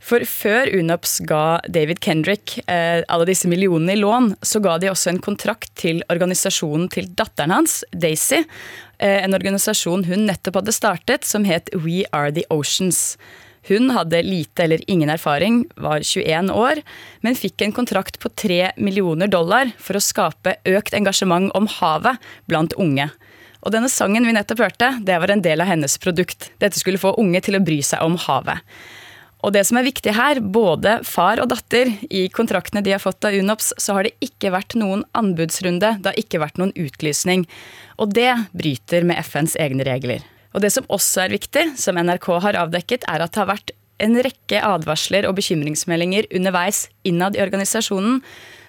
[0.04, 4.92] For før UNOPS ga David Kendrick eh, alle disse millionene i lån, så ga de
[4.92, 8.44] også en kontrakt til organisasjonen til datteren hans, Daisy.
[9.00, 13.16] Eh, en organisasjon hun nettopp hadde startet, som het We Are The Oceans.
[13.68, 16.82] Hun hadde lite eller ingen erfaring, var 21 år,
[17.22, 22.22] men fikk en kontrakt på 3 millioner dollar for å skape økt engasjement om havet
[22.48, 23.10] blant unge.
[23.60, 26.52] Og denne sangen vi nettopp hørte, det var en del av hennes produkt.
[26.64, 28.64] Dette skulle få unge til å bry seg om havet.
[29.40, 33.24] Og det som er viktig her, både far og datter, i kontraktene de har fått
[33.28, 37.46] av UNOPS, så har det ikke vært noen anbudsrunde, det har ikke vært noen utlysning.
[38.00, 40.26] Og det bryter med FNs egne regler.
[40.56, 43.74] Og det som også er viktig, som NRK har avdekket, er at det har vært
[44.00, 48.22] en rekke advarsler og bekymringsmeldinger underveis innad i organisasjonen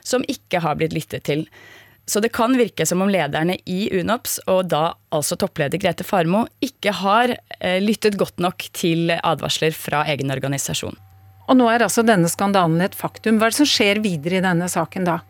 [0.06, 1.46] som ikke har blitt lyttet til.
[2.10, 6.42] Så det kan virke som om lederne i UNOPS, og da altså toppleder Grete Farmo,
[6.64, 10.98] ikke har eh, lyttet godt nok til advarsler fra egen organisasjon.
[11.50, 13.38] Og nå er altså denne skandalen et faktum.
[13.38, 15.20] Hva er det som skjer videre i denne saken da?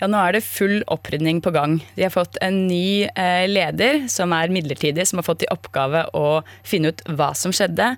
[0.00, 1.78] Ja, nå er det full opprydning på gang.
[1.96, 6.06] De har fått en ny eh, leder som er midlertidig, som har fått i oppgave
[6.16, 7.92] å finne ut hva som skjedde.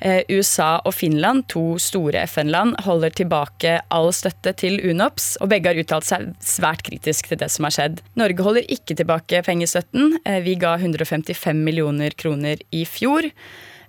[0.00, 5.72] Eh, USA og Finland, to store FN-land, holder tilbake all støtte til UNOPS, og begge
[5.72, 8.00] har uttalt seg svært kritisk til det som har skjedd.
[8.20, 10.16] Norge holder ikke tilbake pengestøtten.
[10.24, 13.28] Eh, vi ga 155 millioner kroner i fjor,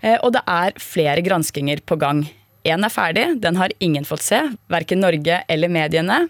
[0.01, 2.25] eh, og det er flere granskinger på gang.
[2.67, 6.27] Én er ferdig, den har ingen fått se, verken Norge eller mediene.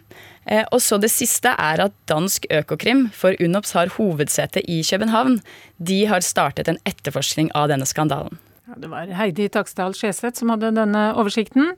[0.72, 5.42] Og så Det siste er at dansk Økokrim, for UNOPS har hovedsete i København,
[5.78, 8.40] de har startet en etterforskning av denne skandalen.
[8.72, 11.74] Ja, det var Heidi Taksdal Skjeseth som hadde denne oversikten.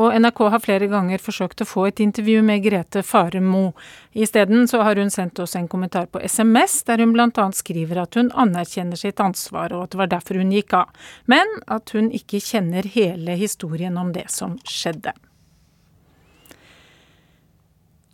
[0.00, 3.76] Og NRK har flere ganger forsøkt å få et intervju med Grete Faremo.
[4.10, 7.48] Isteden så har hun sendt oss en kommentar på SMS, der hun bl.a.
[7.54, 10.90] skriver at hun anerkjenner sitt ansvar, og at det var derfor hun gikk av.
[11.30, 15.14] Men at hun ikke kjenner hele historien om det som skjedde.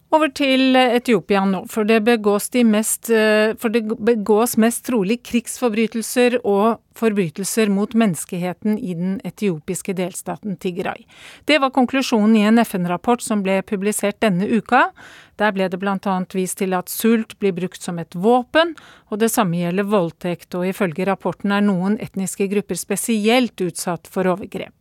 [0.08, 6.38] Over til Etiopia nå, for det, de mest, eh, for det begås mest trolig krigsforbrytelser
[6.48, 11.04] og forbrytelser mot menneskeheten i den etiopiske delstaten Tigray.
[11.44, 14.88] Det var konklusjonen i en FN-rapport som ble publisert denne uka.
[15.36, 16.16] Der ble det bl.a.
[16.32, 18.74] vist til at sult blir brukt som et våpen,
[19.12, 24.24] og det samme gjelder voldtekt, og ifølge rapporten er noen etniske grupper spesielt utsatt for
[24.24, 24.77] overgrep.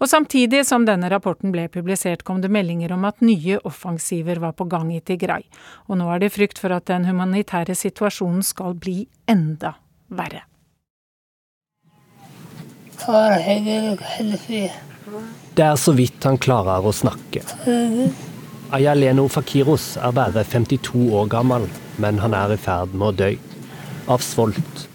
[0.00, 4.56] Og samtidig som denne rapporten ble publisert, kom det meldinger om at nye offensiver var
[4.58, 5.46] på gang i Tigray.
[5.88, 9.76] Og nå er det frykt for at den humanitære situasjonen skal bli enda
[10.08, 10.44] verre.
[15.54, 17.42] Det er så vidt han klarer å snakke.
[18.74, 21.68] Ayaleno Fakiros er bare 52 år gammel,
[22.02, 23.30] men han er i ferd med å dø.
[24.10, 24.88] Av svolt.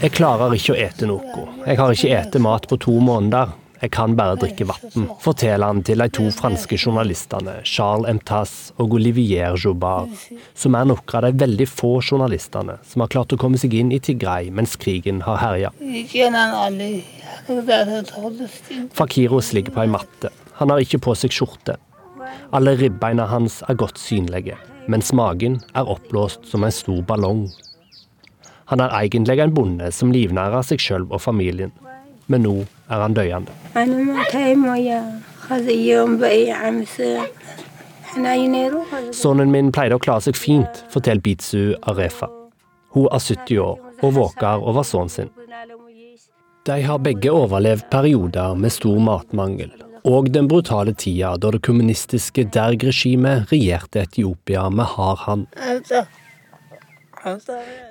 [0.00, 1.42] Jeg klarer ikke å ete noe.
[1.66, 3.52] Jeg har ikke ete mat på to måneder.
[3.80, 8.92] Jeg kan bare drikke vann, forteller han til de to franske journalistene Charles Emtas og
[8.98, 10.12] Olivier Joubard,
[10.52, 13.94] som er noen av de veldig få journalistene som har klart å komme seg inn
[13.96, 15.72] i Tigray mens krigen har herja.
[19.00, 20.28] Fakiros ligger på ei matte.
[20.60, 21.78] Han har ikke på seg skjorte.
[22.52, 24.58] Alle ribbeina hans er godt synlige,
[24.90, 27.44] mens magen er oppblåst som en stor ballong.
[28.70, 31.72] Han er egentlig en bonde som livnærer seg sjøl og familien,
[32.30, 32.54] men nå
[32.90, 33.50] er han døende.
[39.14, 42.30] Sønnen min pleide å klare seg fint, forteller Bitsu Arefa.
[42.94, 45.30] Hun er 70 år og våker over sønnen sin.
[46.66, 49.70] De har begge overlevd perioder med stor matmangel,
[50.04, 55.46] og den brutale tida da det kommunistiske Derg-regimet regjerte Etiopia med hard hand.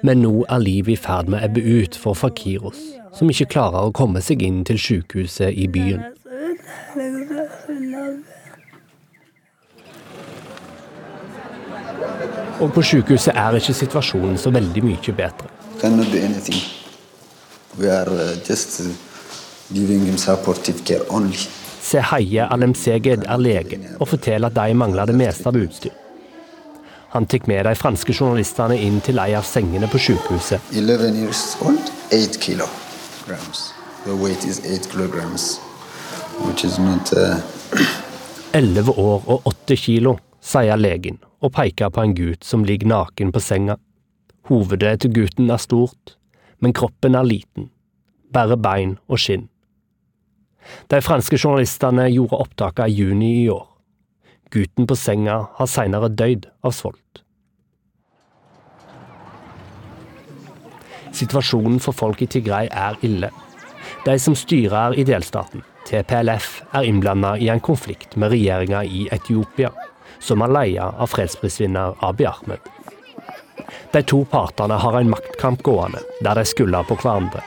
[0.03, 2.79] Men nå er livet i ferd med å ebbe ut for Fakiros,
[3.13, 6.01] som ikke klarer å komme seg inn til sykehuset i byen.
[12.59, 15.47] Og på sykehuset er ikke situasjonen så veldig mye bedre.
[21.89, 25.95] Sehaye Alemseged er lege og forteller at de mangler det meste av utstyr.
[27.15, 30.61] Han tok med de franske journalistene inn til ei av sengene på sykehuset.
[38.59, 43.31] Elleve år og åtte kilo, sier legen og peker på en gutt som ligger naken
[43.33, 43.77] på senga.
[44.49, 46.17] Hovedet til gutten er stort,
[46.61, 47.69] men kroppen er liten.
[48.33, 49.49] Bare bein og skinn.
[50.91, 53.65] De franske journalistene gjorde opptaket i juni i år.
[54.49, 57.21] Gutten på senga har seinere dødd av svolt.
[61.13, 63.29] Situasjonen for folk i Tigray er ille.
[64.05, 69.71] De som styrer i delstaten, TPLF, er innblanda i en konflikt med regjeringa i Etiopia,
[70.19, 72.61] som er leia av fredsprisvinner Abiy Ahmed.
[73.93, 77.41] De to partene har en maktkamp gående, der de skylder på hverandre.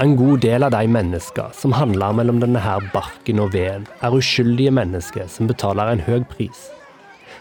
[0.00, 4.14] En god del av de mennesker som handler mellom denne her barken og veden, er
[4.16, 6.70] uskyldige mennesker som betaler en høy pris.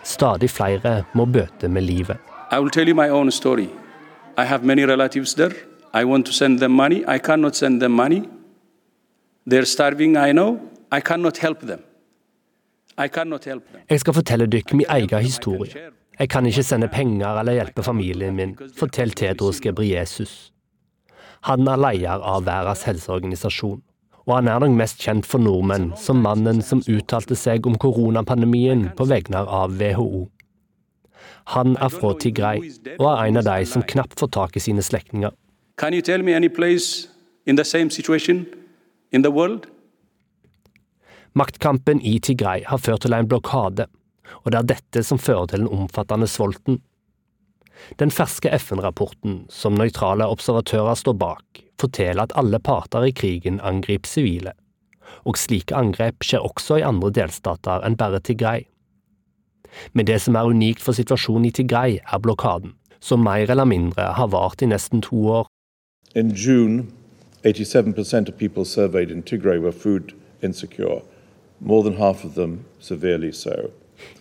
[0.03, 2.19] Stadig flere må bøte med livet.
[2.51, 3.69] I will tell you my own story.
[4.37, 5.55] I have many relatives there.
[5.93, 6.99] I want to send them money.
[7.07, 8.23] I cannot send them money.
[9.47, 10.59] They're starving, I know.
[10.91, 11.79] I cannot help them.
[12.97, 13.81] I cannot help them.
[13.89, 15.71] Jeg skal fortelle dere min egen historie.
[16.19, 20.51] Jeg kan ikke sende penger eller hjelpe familien min, forteller Tedros Gebriesus.
[21.47, 23.79] Han er leder av Verdens helseorganisasjon,
[24.27, 28.89] og han er nok mest kjent for nordmenn som mannen som uttalte seg om koronapandemien
[28.97, 30.27] på vegne av WHO.
[31.55, 32.61] Han er fra Tigray
[32.99, 35.33] og er en av de som knapt får tak i sine slektninger.
[41.39, 43.87] Maktkampen i Tigray har ført til en blokade,
[44.43, 46.81] og det er dette som fører til den omfattende svolten.
[47.99, 54.09] Den ferske FN-rapporten, som nøytrale observatører står bak, forteller at alle parter i krigen angriper
[54.09, 54.53] sivile,
[55.25, 58.67] og slike angrep skjer også i andre delstater enn bare Tigray.
[59.93, 64.11] Men det som er unikt for situasjonen i Tigray, er blokaden, som mer eller mindre
[64.17, 65.47] har vart i nesten to år.
[66.15, 66.87] In June,
[67.43, 71.01] 87% of people surveyed in Tigray were food insecure,
[71.59, 73.71] more than half of them severely so.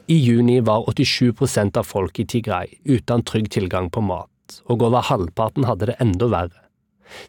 [0.06, 5.04] I juni var 87% av folk i Tigray uten trygg tilgang på mat, og over
[5.04, 6.62] halvparten hadde det enda verre,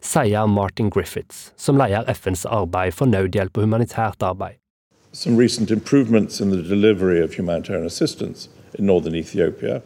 [0.00, 4.56] sier Martin Griffiths, som leder FNs arbeid for nødhjelp og humanitært arbeid.
[5.12, 8.48] Some recent improvements in the delivery of humanitarian assistance
[8.78, 9.80] in northern Ethiopia.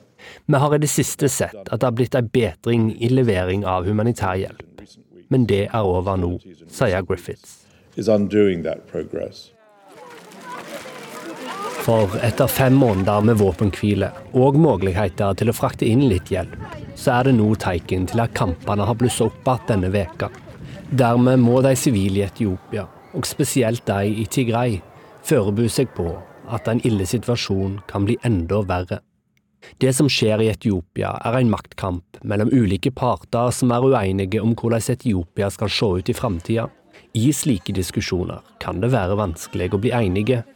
[0.46, 3.88] Vi har i det siste sett at det har blitt en bedring i levering av
[3.88, 4.84] humanitær hjelp,
[5.28, 6.36] men det er over nå,
[6.68, 7.64] sier Griffiths.
[7.96, 9.50] Is undoing that progress.
[11.85, 14.07] For etter fem måneder med våpenhvile
[14.41, 16.55] og muligheter til å frakte inn litt hjelp,
[16.97, 20.30] så er det nå tegn til at kampene har blusset opp igjen denne veka.
[20.89, 24.78] Dermed må de sivile i Etiopia, og spesielt de i Tigray,
[25.28, 26.07] forberede seg på
[26.49, 29.03] at en ille situasjon kan bli enda verre.
[29.76, 34.57] Det som skjer i Etiopia, er en maktkamp mellom ulike parter som er uenige om
[34.57, 36.70] hvordan Etiopia skal se ut i framtida.
[37.12, 40.47] I slike diskusjoner kan det være vanskelig å bli enige,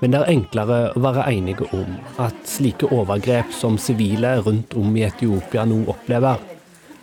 [0.00, 4.96] men det er enklere å være enige om at slike overgrep som sivile rundt om
[4.96, 6.42] i Etiopia nå opplever,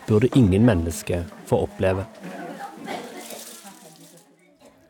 [0.08, 2.06] burde ingen mennesker få oppleve.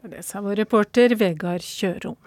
[0.03, 2.19] Det sa vår reporter Vegard Kjørom.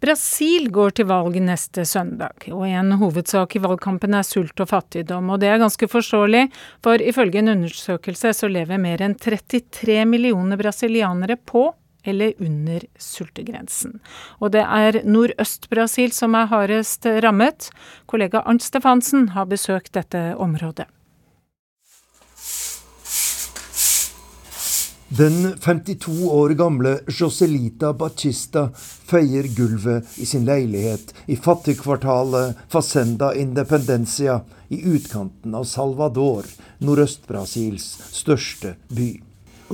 [0.00, 5.28] Brasil går til valg neste søndag, og en hovedsak i valgkampen er sult og fattigdom.
[5.28, 6.46] Og det er ganske forståelig,
[6.84, 11.66] for ifølge en undersøkelse så lever mer enn 33 millioner brasilianere på
[12.04, 13.98] eller under sultegrensen.
[14.40, 17.70] Og det er Nordøst-Brasil som er hardest rammet.
[18.06, 20.88] Kollega Arnt Stefansen har besøkt dette området.
[25.10, 28.68] Den 52 år gamle Joselita Batista
[29.10, 34.36] feier gulvet i sin leilighet i fattigkvartalet Facenda Independencia
[34.70, 36.46] i utkanten av Salvador,
[36.78, 39.08] Nordøst-Brasils største by.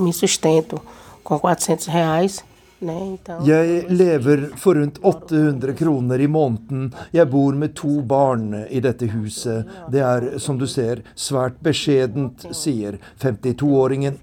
[0.01, 0.81] Me sustento
[1.27, 2.43] com 400 reais.
[2.79, 6.91] Jeg lever for rundt 800 kroner i måneden.
[7.11, 9.65] Jeg bor med to barn i dette huset.
[9.89, 14.19] Det er, som du ser, svært beskjedent, sier 52-åringen.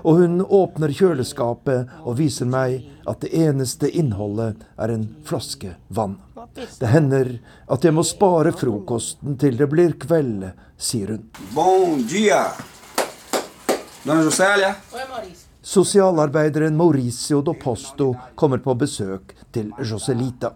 [0.00, 6.16] Og hun åpner kjøleskapet og viser meg at det eneste innholdet er en flaske vann.
[6.56, 7.34] Det hender
[7.68, 10.48] at jeg må spare frokosten til det blir kveld,
[10.80, 11.28] sier hun.
[11.52, 12.46] Bon dia!
[14.08, 14.72] Dona Josélia?
[15.70, 20.50] Sosialarbeideren Mauricio do Posto kommer på besøk til Joselita.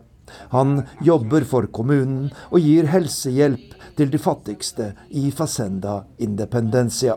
[0.50, 7.14] Han jobber for kommunen og gir helsehjelp til de fattigste i Facenda Independencia.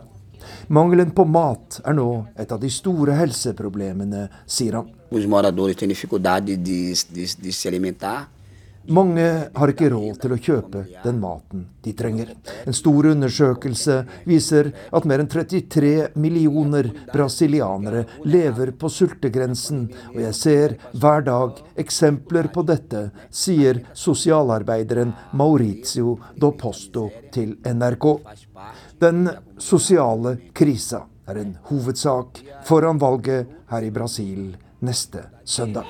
[0.69, 4.93] Mangelen på mat er nå et av de store helseproblemene, sier han.
[5.09, 8.27] Os moradores têm dificuldade de, de, de se alimentar.
[8.88, 12.29] Mange har ikke råd til å kjøpe den maten de trenger.
[12.63, 20.38] En stor undersøkelse viser at mer enn 33 millioner brasilianere lever på sultegrensen, og jeg
[20.39, 28.07] ser hver dag eksempler på dette, sier sosialarbeideren Maurizio do Posto til NRK.
[29.03, 29.27] Den
[29.59, 35.83] sosiale krisa er en hovedsak foran valget her i Brasil neste søndag.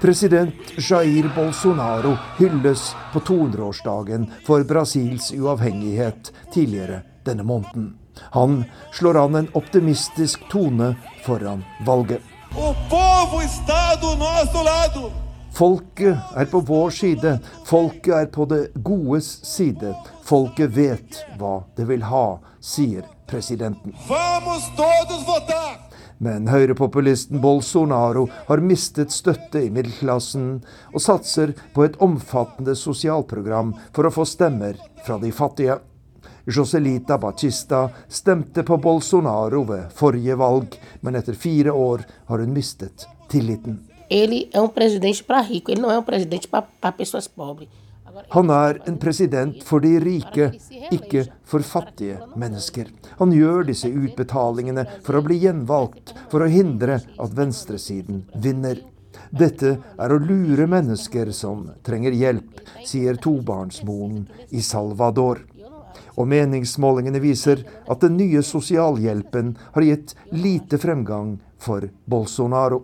[0.00, 0.54] President
[0.90, 7.98] Jair Bolsonaro hylles på 200-årsdagen for Brasils uavhengighet tidligere denne måneden.
[8.16, 10.94] Han slår an en optimistisk tone
[11.26, 12.20] foran valget.
[15.52, 17.38] Folket er på vår side.
[17.64, 19.94] Folket er på det godes side.
[20.24, 23.92] Folket vet hva det vil ha, sier presidenten.
[26.20, 30.58] Men høyrepopulisten Bolsonaro har mistet støtte i middelklassen,
[30.92, 35.78] og satser på et omfattende sosialprogram for å få stemmer fra de fattige.
[36.44, 43.06] Joselita Batista stemte på Bolsonaro ved forrige valg, men etter fire år har hun mistet
[43.32, 43.80] tilliten.
[44.10, 47.30] Ele é um presidente para rico, ele não é um presidente para pessoas.
[48.28, 50.50] Han er en president for de rike,
[50.92, 52.90] ikke for fattige mennesker.
[53.18, 58.82] Han gjør disse utbetalingene for å bli gjenvalgt, for å hindre at venstresiden vinner.
[59.30, 65.44] Dette er å lure mennesker som trenger hjelp, sier tobarnsmoren i Salvador.
[66.18, 72.82] Og meningsmålingene viser at den nye sosialhjelpen har gitt lite fremgang for Bolsonaro.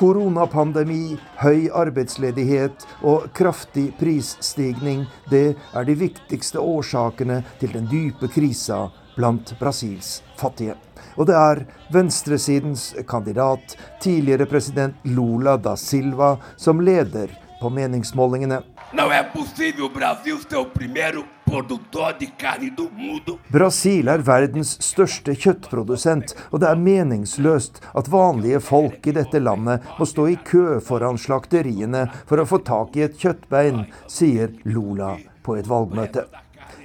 [0.00, 8.86] Koronapandemi, høy arbeidsledighet og kraftig prisstigning, det er de viktigste årsakene til den dype krisa
[9.18, 10.78] blant Brasils fattige.
[11.20, 11.60] Og det er
[11.92, 17.28] venstresidens kandidat, tidligere president Lula da Silva, som leder
[17.60, 18.62] på meningsmålingene.
[18.92, 23.38] Não é possível o Brasil ser o primeiro produtor de carne do mundo.
[23.48, 29.86] Brasil er verdens største kjøttprodusent, og det er meningsløst at vanlige folk i dette landet
[29.94, 35.14] må stå i kø foran slakteriene for å få tak i et kjøttbein, sier Lula
[35.46, 36.26] på et valgmøte.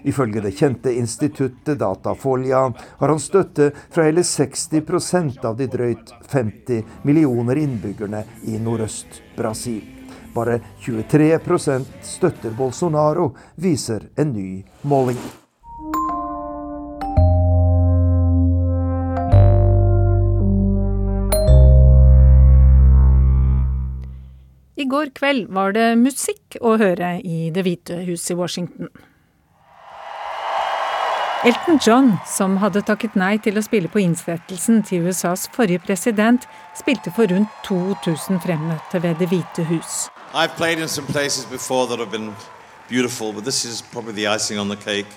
[0.05, 7.01] Ifølge det kjente instituttet Datafolia har han støtte fra hele 60% av de drøyt 50
[7.09, 9.94] millioner innbyggerne i Nordøst-Brasil.
[10.35, 11.39] Bare 23
[12.03, 15.17] støtter Bolsonaro, viser en ny måling.
[24.75, 28.89] I går kveld var det musikk å høre i Det hvite hus i Washington.
[31.45, 36.47] Elton John, som hadde takket nei til å spille på innsettelsen til USAs forrige president,
[36.75, 40.05] spilte for rundt 2000 fremmøtte ved Det hvite hus.
[40.37, 42.35] I've played in some places before that have been
[42.89, 45.07] beautiful, but this is probably the icing on the cake.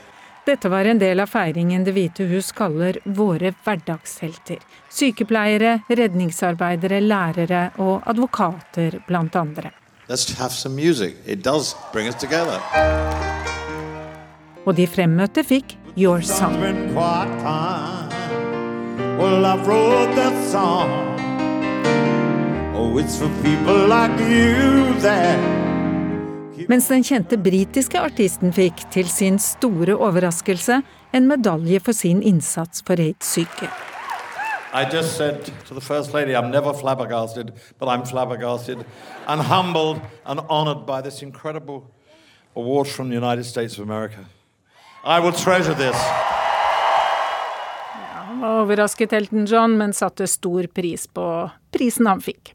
[0.47, 4.63] Dette var en del av feiringen Det hvite hus kaller våre hverdagshelter.
[4.89, 9.71] Sykepleiere, redningsarbeidere, lærere og advokater, blant andre.
[10.09, 11.17] Let's have some music.
[11.27, 12.63] It does bring us together.
[14.67, 16.55] Og de fremmøtte fikk Your Song.
[19.19, 19.43] Well,
[26.69, 30.77] Mens den kjente britiske artisten fikk, til sin store overraskelse,
[31.11, 33.67] en medalje for sin innsats for aids-syke.
[34.73, 37.51] I just said to the First Lady, I'm never flabbergasted,
[37.81, 38.85] but I'm flabbergasted
[39.27, 41.83] and humbled and honored by this incredible
[42.55, 44.27] award from the United States of America.
[45.05, 45.97] I will treasure this.
[48.27, 52.55] Han var overrasket Elton John, men satte stor pris på prisen han fikk.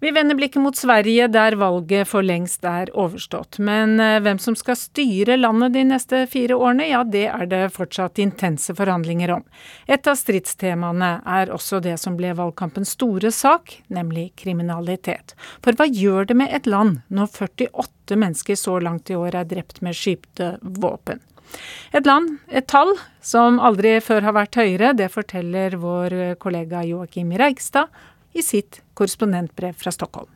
[0.00, 3.56] Vi vender blikket mot Sverige, der valget for lengst er overstått.
[3.58, 7.64] Men eh, hvem som skal styre landet de neste fire årene, ja det er det
[7.74, 9.42] fortsatt intense forhandlinger om.
[9.90, 15.34] Et av stridstemaene er også det som ble valgkampens store sak, nemlig kriminalitet.
[15.66, 19.50] For hva gjør det med et land når 48 mennesker så langt i år er
[19.50, 21.24] drept med skypte våpen?
[21.90, 22.92] Et land, et tall,
[23.24, 27.90] som aldri før har vært høyere, det forteller vår kollega Joakim Reigstad
[28.32, 30.30] i sitt korrespondentbrev fra Stockholm.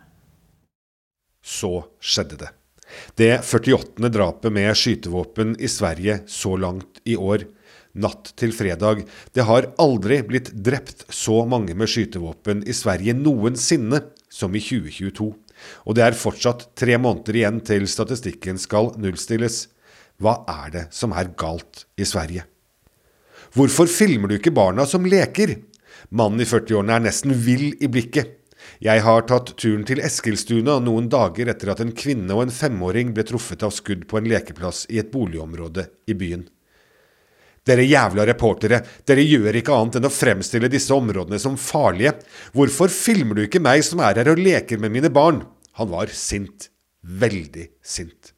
[1.42, 2.50] Så skjedde det.
[3.16, 4.08] Det 48.
[4.08, 7.46] drapet med skytevåpen i Sverige så langt i år,
[7.92, 9.04] natt til fredag.
[9.32, 15.32] Det har aldri blitt drept så mange med skytevåpen i Sverige noensinne som i 2022.
[15.86, 19.66] Og det er fortsatt tre måneder igjen til statistikken skal nullstilles.
[20.22, 22.46] Hva er det som er galt i Sverige?
[23.52, 25.58] Hvorfor filmer du ikke barna som leker?
[26.12, 28.38] Mannen i 40-årene er nesten vill i blikket.
[28.84, 33.14] Jeg har tatt turen til Eskilstuna noen dager etter at en kvinne og en femåring
[33.16, 36.44] ble truffet av skudd på en lekeplass i et boligområde i byen.
[37.64, 42.16] Dere jævla reportere, dere gjør ikke annet enn å fremstille disse områdene som farlige.
[42.52, 45.44] Hvorfor filmer du ikke meg som er her og leker med mine barn?
[45.78, 46.68] Han var sint.
[47.02, 48.34] Veldig sint.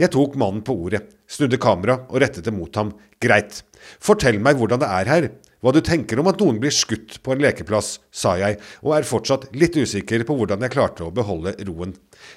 [0.00, 2.96] Jeg tok mannen på ordet, snudde kamera og rettet det mot ham.
[3.22, 3.62] Greit.
[4.02, 5.28] Fortell meg hvordan det er her.
[5.64, 9.06] Hva du tenker om at noen blir skutt på en lekeplass, sa jeg, og er
[9.08, 11.94] fortsatt litt usikker på hvordan jeg klarte å beholde roen.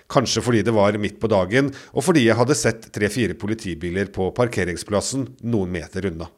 [0.08, 4.30] Kanskje fordi det var midt på dagen, og fordi jeg hadde sett tre-fire politibiler på
[4.38, 6.30] parkeringsplassen noen meter unna.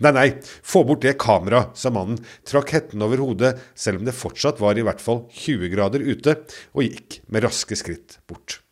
[0.00, 0.28] Nei, nei,
[0.64, 2.16] få bort det kameraet, sa mannen,
[2.48, 6.38] trakk hetten over hodet, selv om det fortsatt var i hvert fall 20 grader ute,
[6.72, 8.62] og gikk med raske skritt bort.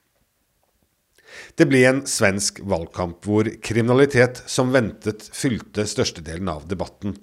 [1.57, 7.15] Det ble en svensk valgkamp hvor kriminalitet som ventet fylte størstedelen av debatten.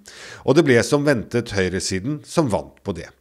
[0.42, 3.12] Og det ble som ventet høyresiden som vant på det.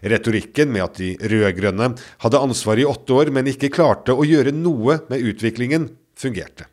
[0.00, 1.90] Retorikken med at de rød-grønne
[2.24, 6.70] hadde ansvar i åtte år, men ikke klarte å gjøre noe med utviklingen, fungerte.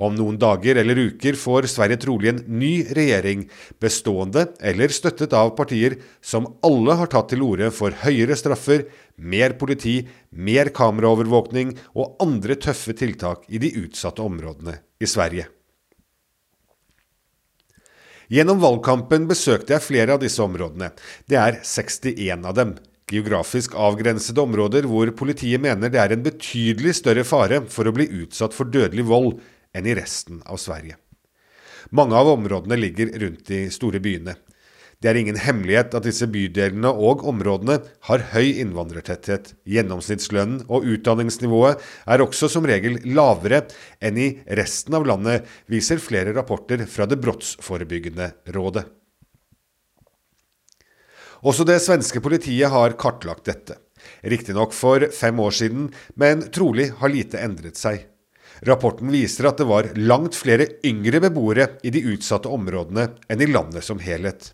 [0.00, 3.44] Om noen dager eller uker får Sverige trolig en ny regjering,
[3.82, 8.86] bestående eller støttet av partier som alle har tatt til orde for høyere straffer,
[9.20, 9.98] mer politi,
[10.32, 15.50] mer kameraovervåkning og andre tøffe tiltak i de utsatte områdene i Sverige.
[18.30, 20.92] Gjennom valgkampen besøkte jeg flere av disse områdene.
[21.28, 22.76] Det er 61 av dem.
[23.10, 28.06] Geografisk avgrensede områder hvor politiet mener det er en betydelig større fare for å bli
[28.22, 29.40] utsatt for dødelig vold
[29.74, 30.98] enn i resten av Sverige.
[31.90, 34.36] Mange av områdene ligger rundt de store byene.
[35.00, 37.78] Det er ingen hemmelighet at disse bydelene og områdene
[38.10, 39.54] har høy innvandrertetthet.
[39.64, 43.62] Gjennomsnittslønnen og utdanningsnivået er også som regel lavere
[44.04, 44.28] enn i
[44.60, 48.84] resten av landet, viser flere rapporter fra det brottsforebyggende rådet.
[51.40, 53.78] Også det svenske politiet har kartlagt dette.
[54.20, 58.09] Riktignok for fem år siden, men trolig har lite endret seg.
[58.66, 63.48] Rapporten viser at det var langt flere yngre beboere i de utsatte områdene enn i
[63.48, 64.52] landet som helhet.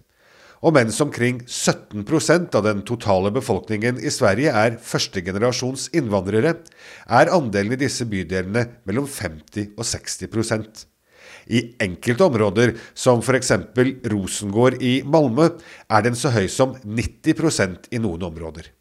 [0.64, 6.56] Og mens omkring 17% av den totale befolkningen i Sverige er førstegenerasjons innvandrere,
[7.06, 10.86] er andelen i disse bydelene mellom 50 og 60%
[11.50, 13.52] I enkelte områder, som f.eks.
[14.10, 15.50] Rosengård i Malmö,
[15.90, 18.72] er den så høy som 90% i noen områder.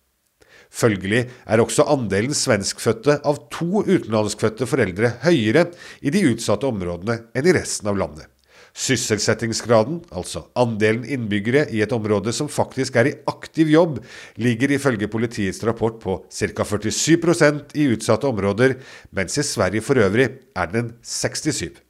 [0.75, 5.69] Følgelig er også andelen svenskfødte av to utenlandskfødte foreldre høyere
[6.03, 8.27] i de utsatte områdene enn i resten av landet.
[8.75, 14.01] Sysselsettingsgraden, altså andelen innbyggere i et område som faktisk er i aktiv jobb,
[14.35, 16.67] ligger ifølge politiets rapport på ca.
[16.67, 18.75] 47% i utsatte områder,
[19.15, 20.27] mens i Sverige for øvrig
[20.59, 21.84] er den 67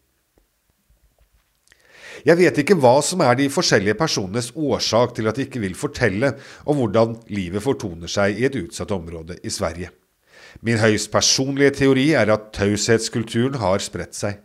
[2.23, 5.75] Jeg vet ikke hva som er de forskjellige personenes årsak til at de ikke vil
[5.75, 6.31] fortelle
[6.63, 9.91] om hvordan livet fortoner seg i et utsatt område i Sverige.
[10.63, 14.37] Min høyst personlige teori er at taushetskulturen har spredt seg.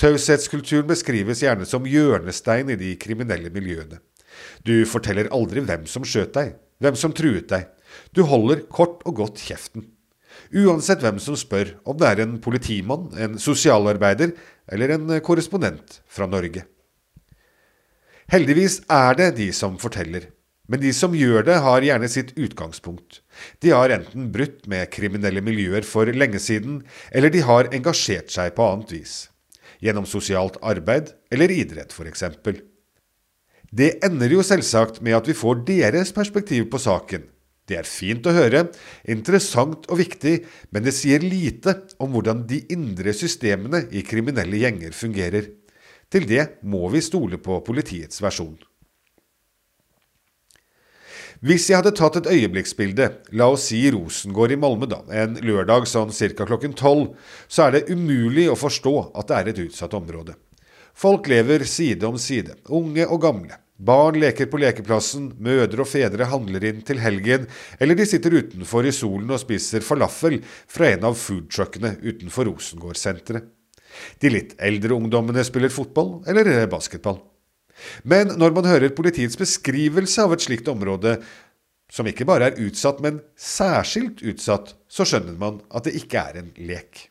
[0.00, 4.00] Taushetskulturen beskrives gjerne som hjørnestein i de kriminelle miljøene.
[4.64, 7.68] Du forteller aldri hvem som skjøt deg, hvem som truet deg.
[8.16, 9.84] Du holder kort og godt kjeften.
[10.52, 14.34] Uansett hvem som spør om det er en politimann, en sosialarbeider
[14.72, 16.64] eller en korrespondent fra Norge.
[18.32, 20.30] Heldigvis er det de som forteller,
[20.66, 23.20] men de som gjør det, har gjerne sitt utgangspunkt.
[23.62, 26.80] De har enten brutt med kriminelle miljøer for lenge siden,
[27.14, 29.16] eller de har engasjert seg på annet vis
[29.82, 32.24] gjennom sosialt arbeid eller idrett f.eks.
[33.76, 37.26] Det ender jo selvsagt med at vi får deres perspektiv på saken.
[37.66, 38.68] Det er fint å høre,
[39.10, 40.36] interessant og viktig,
[40.70, 45.50] men det sier lite om hvordan de indre systemene i kriminelle gjenger fungerer.
[46.12, 48.56] Til det må vi stole på politiets versjon.
[51.44, 55.84] Hvis jeg hadde tatt et øyeblikksbilde, la oss si Rosengård i Malmö da, en lørdag
[55.90, 56.46] sånn ca.
[56.48, 57.12] klokken tolv,
[57.46, 60.38] så er det umulig å forstå at det er et utsatt område.
[60.96, 63.58] Folk lever side om side, unge og gamle.
[63.76, 67.44] Barn leker på lekeplassen, mødre og fedre handler inn til helgen,
[67.76, 73.52] eller de sitter utenfor i solen og spiser falafel fra en av foodtruckene utenfor Rosengård-senteret.
[74.22, 77.20] De litt eldre ungdommene spiller fotball eller basketball.
[78.08, 81.18] Men når man hører politiets beskrivelse av et slikt område,
[81.92, 86.40] som ikke bare er utsatt, men særskilt utsatt, så skjønner man at det ikke er
[86.40, 87.10] en lek.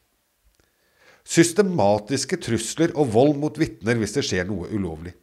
[1.26, 5.16] Systematiske trusler og vold mot vitner hvis det skjer noe ulovlig.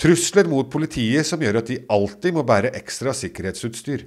[0.00, 4.06] Trusler mot politiet som gjør at de alltid må bære ekstra sikkerhetsutstyr.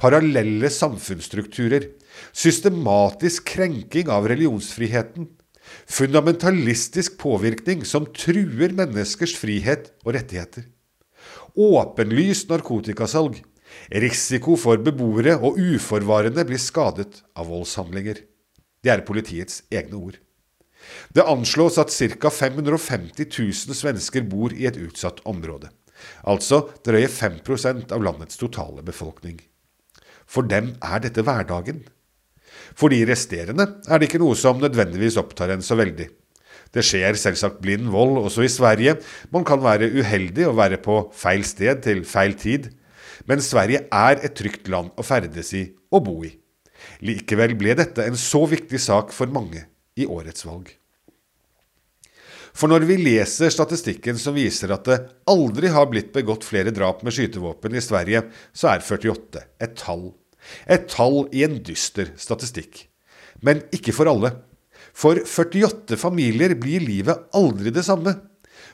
[0.00, 1.90] Parallelle samfunnsstrukturer.
[2.32, 5.28] Systematisk krenking av religionsfriheten.
[5.86, 10.66] Fundamentalistisk påvirkning som truer menneskers frihet og rettigheter.
[11.56, 13.42] Åpenlyst narkotikasalg.
[13.90, 18.22] Risiko for beboere og uforvarende blir skadet av voldshandlinger.
[18.82, 20.20] Det er politiets egne ord.
[21.14, 22.30] Det anslås at ca.
[22.30, 25.72] 550 000 svensker bor i et utsatt område.
[26.28, 29.40] Altså drøye 5% av landets totale befolkning.
[30.26, 31.84] For dem er dette hverdagen.
[32.76, 36.10] For de resterende er det ikke noe som nødvendigvis opptar en så veldig.
[36.74, 38.98] Det skjer selvsagt blind vold også i Sverige.
[39.32, 42.68] Man kan være uheldig og være på feil sted til feil tid.
[43.24, 45.64] Men Sverige er et trygt land å ferdes i
[45.94, 46.34] og bo i.
[47.06, 49.64] Likevel ble dette en så viktig sak for mange
[49.96, 50.68] i årets valg.
[52.56, 57.02] For når vi leser statistikken som viser at det aldri har blitt begått flere drap
[57.04, 58.22] med skytevåpen i Sverige,
[58.56, 60.08] så er 48 et tall
[60.66, 62.86] et tall i en dyster statistikk.
[63.44, 64.32] Men ikke for alle.
[64.96, 68.16] For 48 familier blir livet aldri det samme.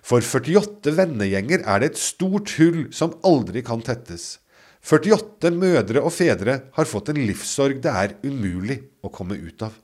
[0.03, 4.39] For 48 vennegjenger er det et stort hull som aldri kan tettes.
[4.83, 9.75] 48 mødre og fedre har fått en livssorg det er umulig å komme ut av.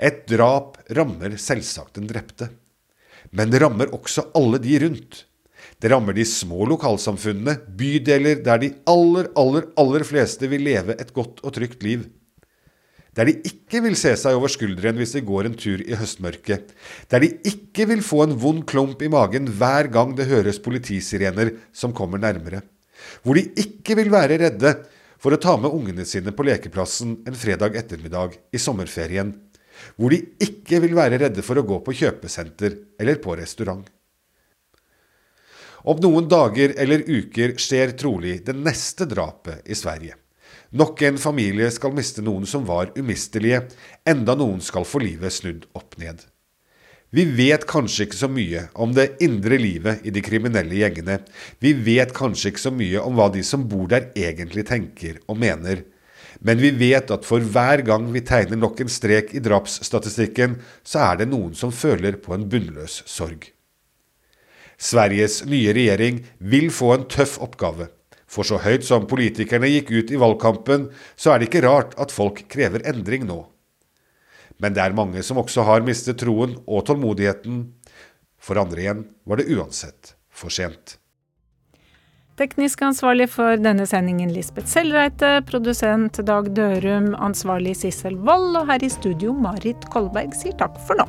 [0.00, 2.48] Et drap rammer selvsagt den drepte,
[3.36, 5.24] men det rammer også alle de rundt.
[5.80, 11.12] Det rammer de små lokalsamfunnene, bydeler der de aller, aller, aller fleste vil leve et
[11.16, 12.08] godt og trygt liv.
[13.16, 16.70] der de ikke vil se seg over skulderen hvis de går en tur i høstmørket,
[17.10, 21.56] der de ikke vil få en vond klump i magen hver gang det høres politisirener
[21.74, 22.62] som kommer nærmere,
[23.24, 24.76] hvor de ikke vil være redde
[25.18, 29.34] for å ta med ungene sine på lekeplassen en fredag ettermiddag i sommerferien,
[29.98, 33.82] hvor de ikke vil være redde for å gå på kjøpesenter eller på restaurant.
[35.84, 40.16] Om noen dager eller uker skjer trolig det neste drapet i Sverige.
[40.70, 43.64] Nok en familie skal miste noen som var umistelige,
[44.06, 46.20] enda noen skal få livet snudd opp ned.
[47.10, 51.16] Vi vet kanskje ikke så mye om det indre livet i de kriminelle gjengene.
[51.58, 55.40] Vi vet kanskje ikke så mye om hva de som bor der egentlig tenker og
[55.42, 55.82] mener.
[56.38, 61.02] Men vi vet at for hver gang vi tegner nok en strek i drapsstatistikken, så
[61.10, 63.50] er det noen som føler på en bunnløs sorg.
[64.80, 67.90] Sveriges nye regjering vil få en tøff oppgave.
[68.30, 72.14] For så høyt som politikerne gikk ut i valgkampen, så er det ikke rart at
[72.14, 73.42] folk krever endring nå.
[74.60, 77.62] Men det er mange som også har mistet troen og tålmodigheten.
[78.40, 80.96] For andre igjen var det uansett for sent.
[82.40, 88.86] Teknisk ansvarlig for denne sendingen Lisbeth Sellreite, produsent Dag Dørum, ansvarlig Sissel Wold, og her
[88.86, 91.08] i studio Marit Kolberg sier takk for nå.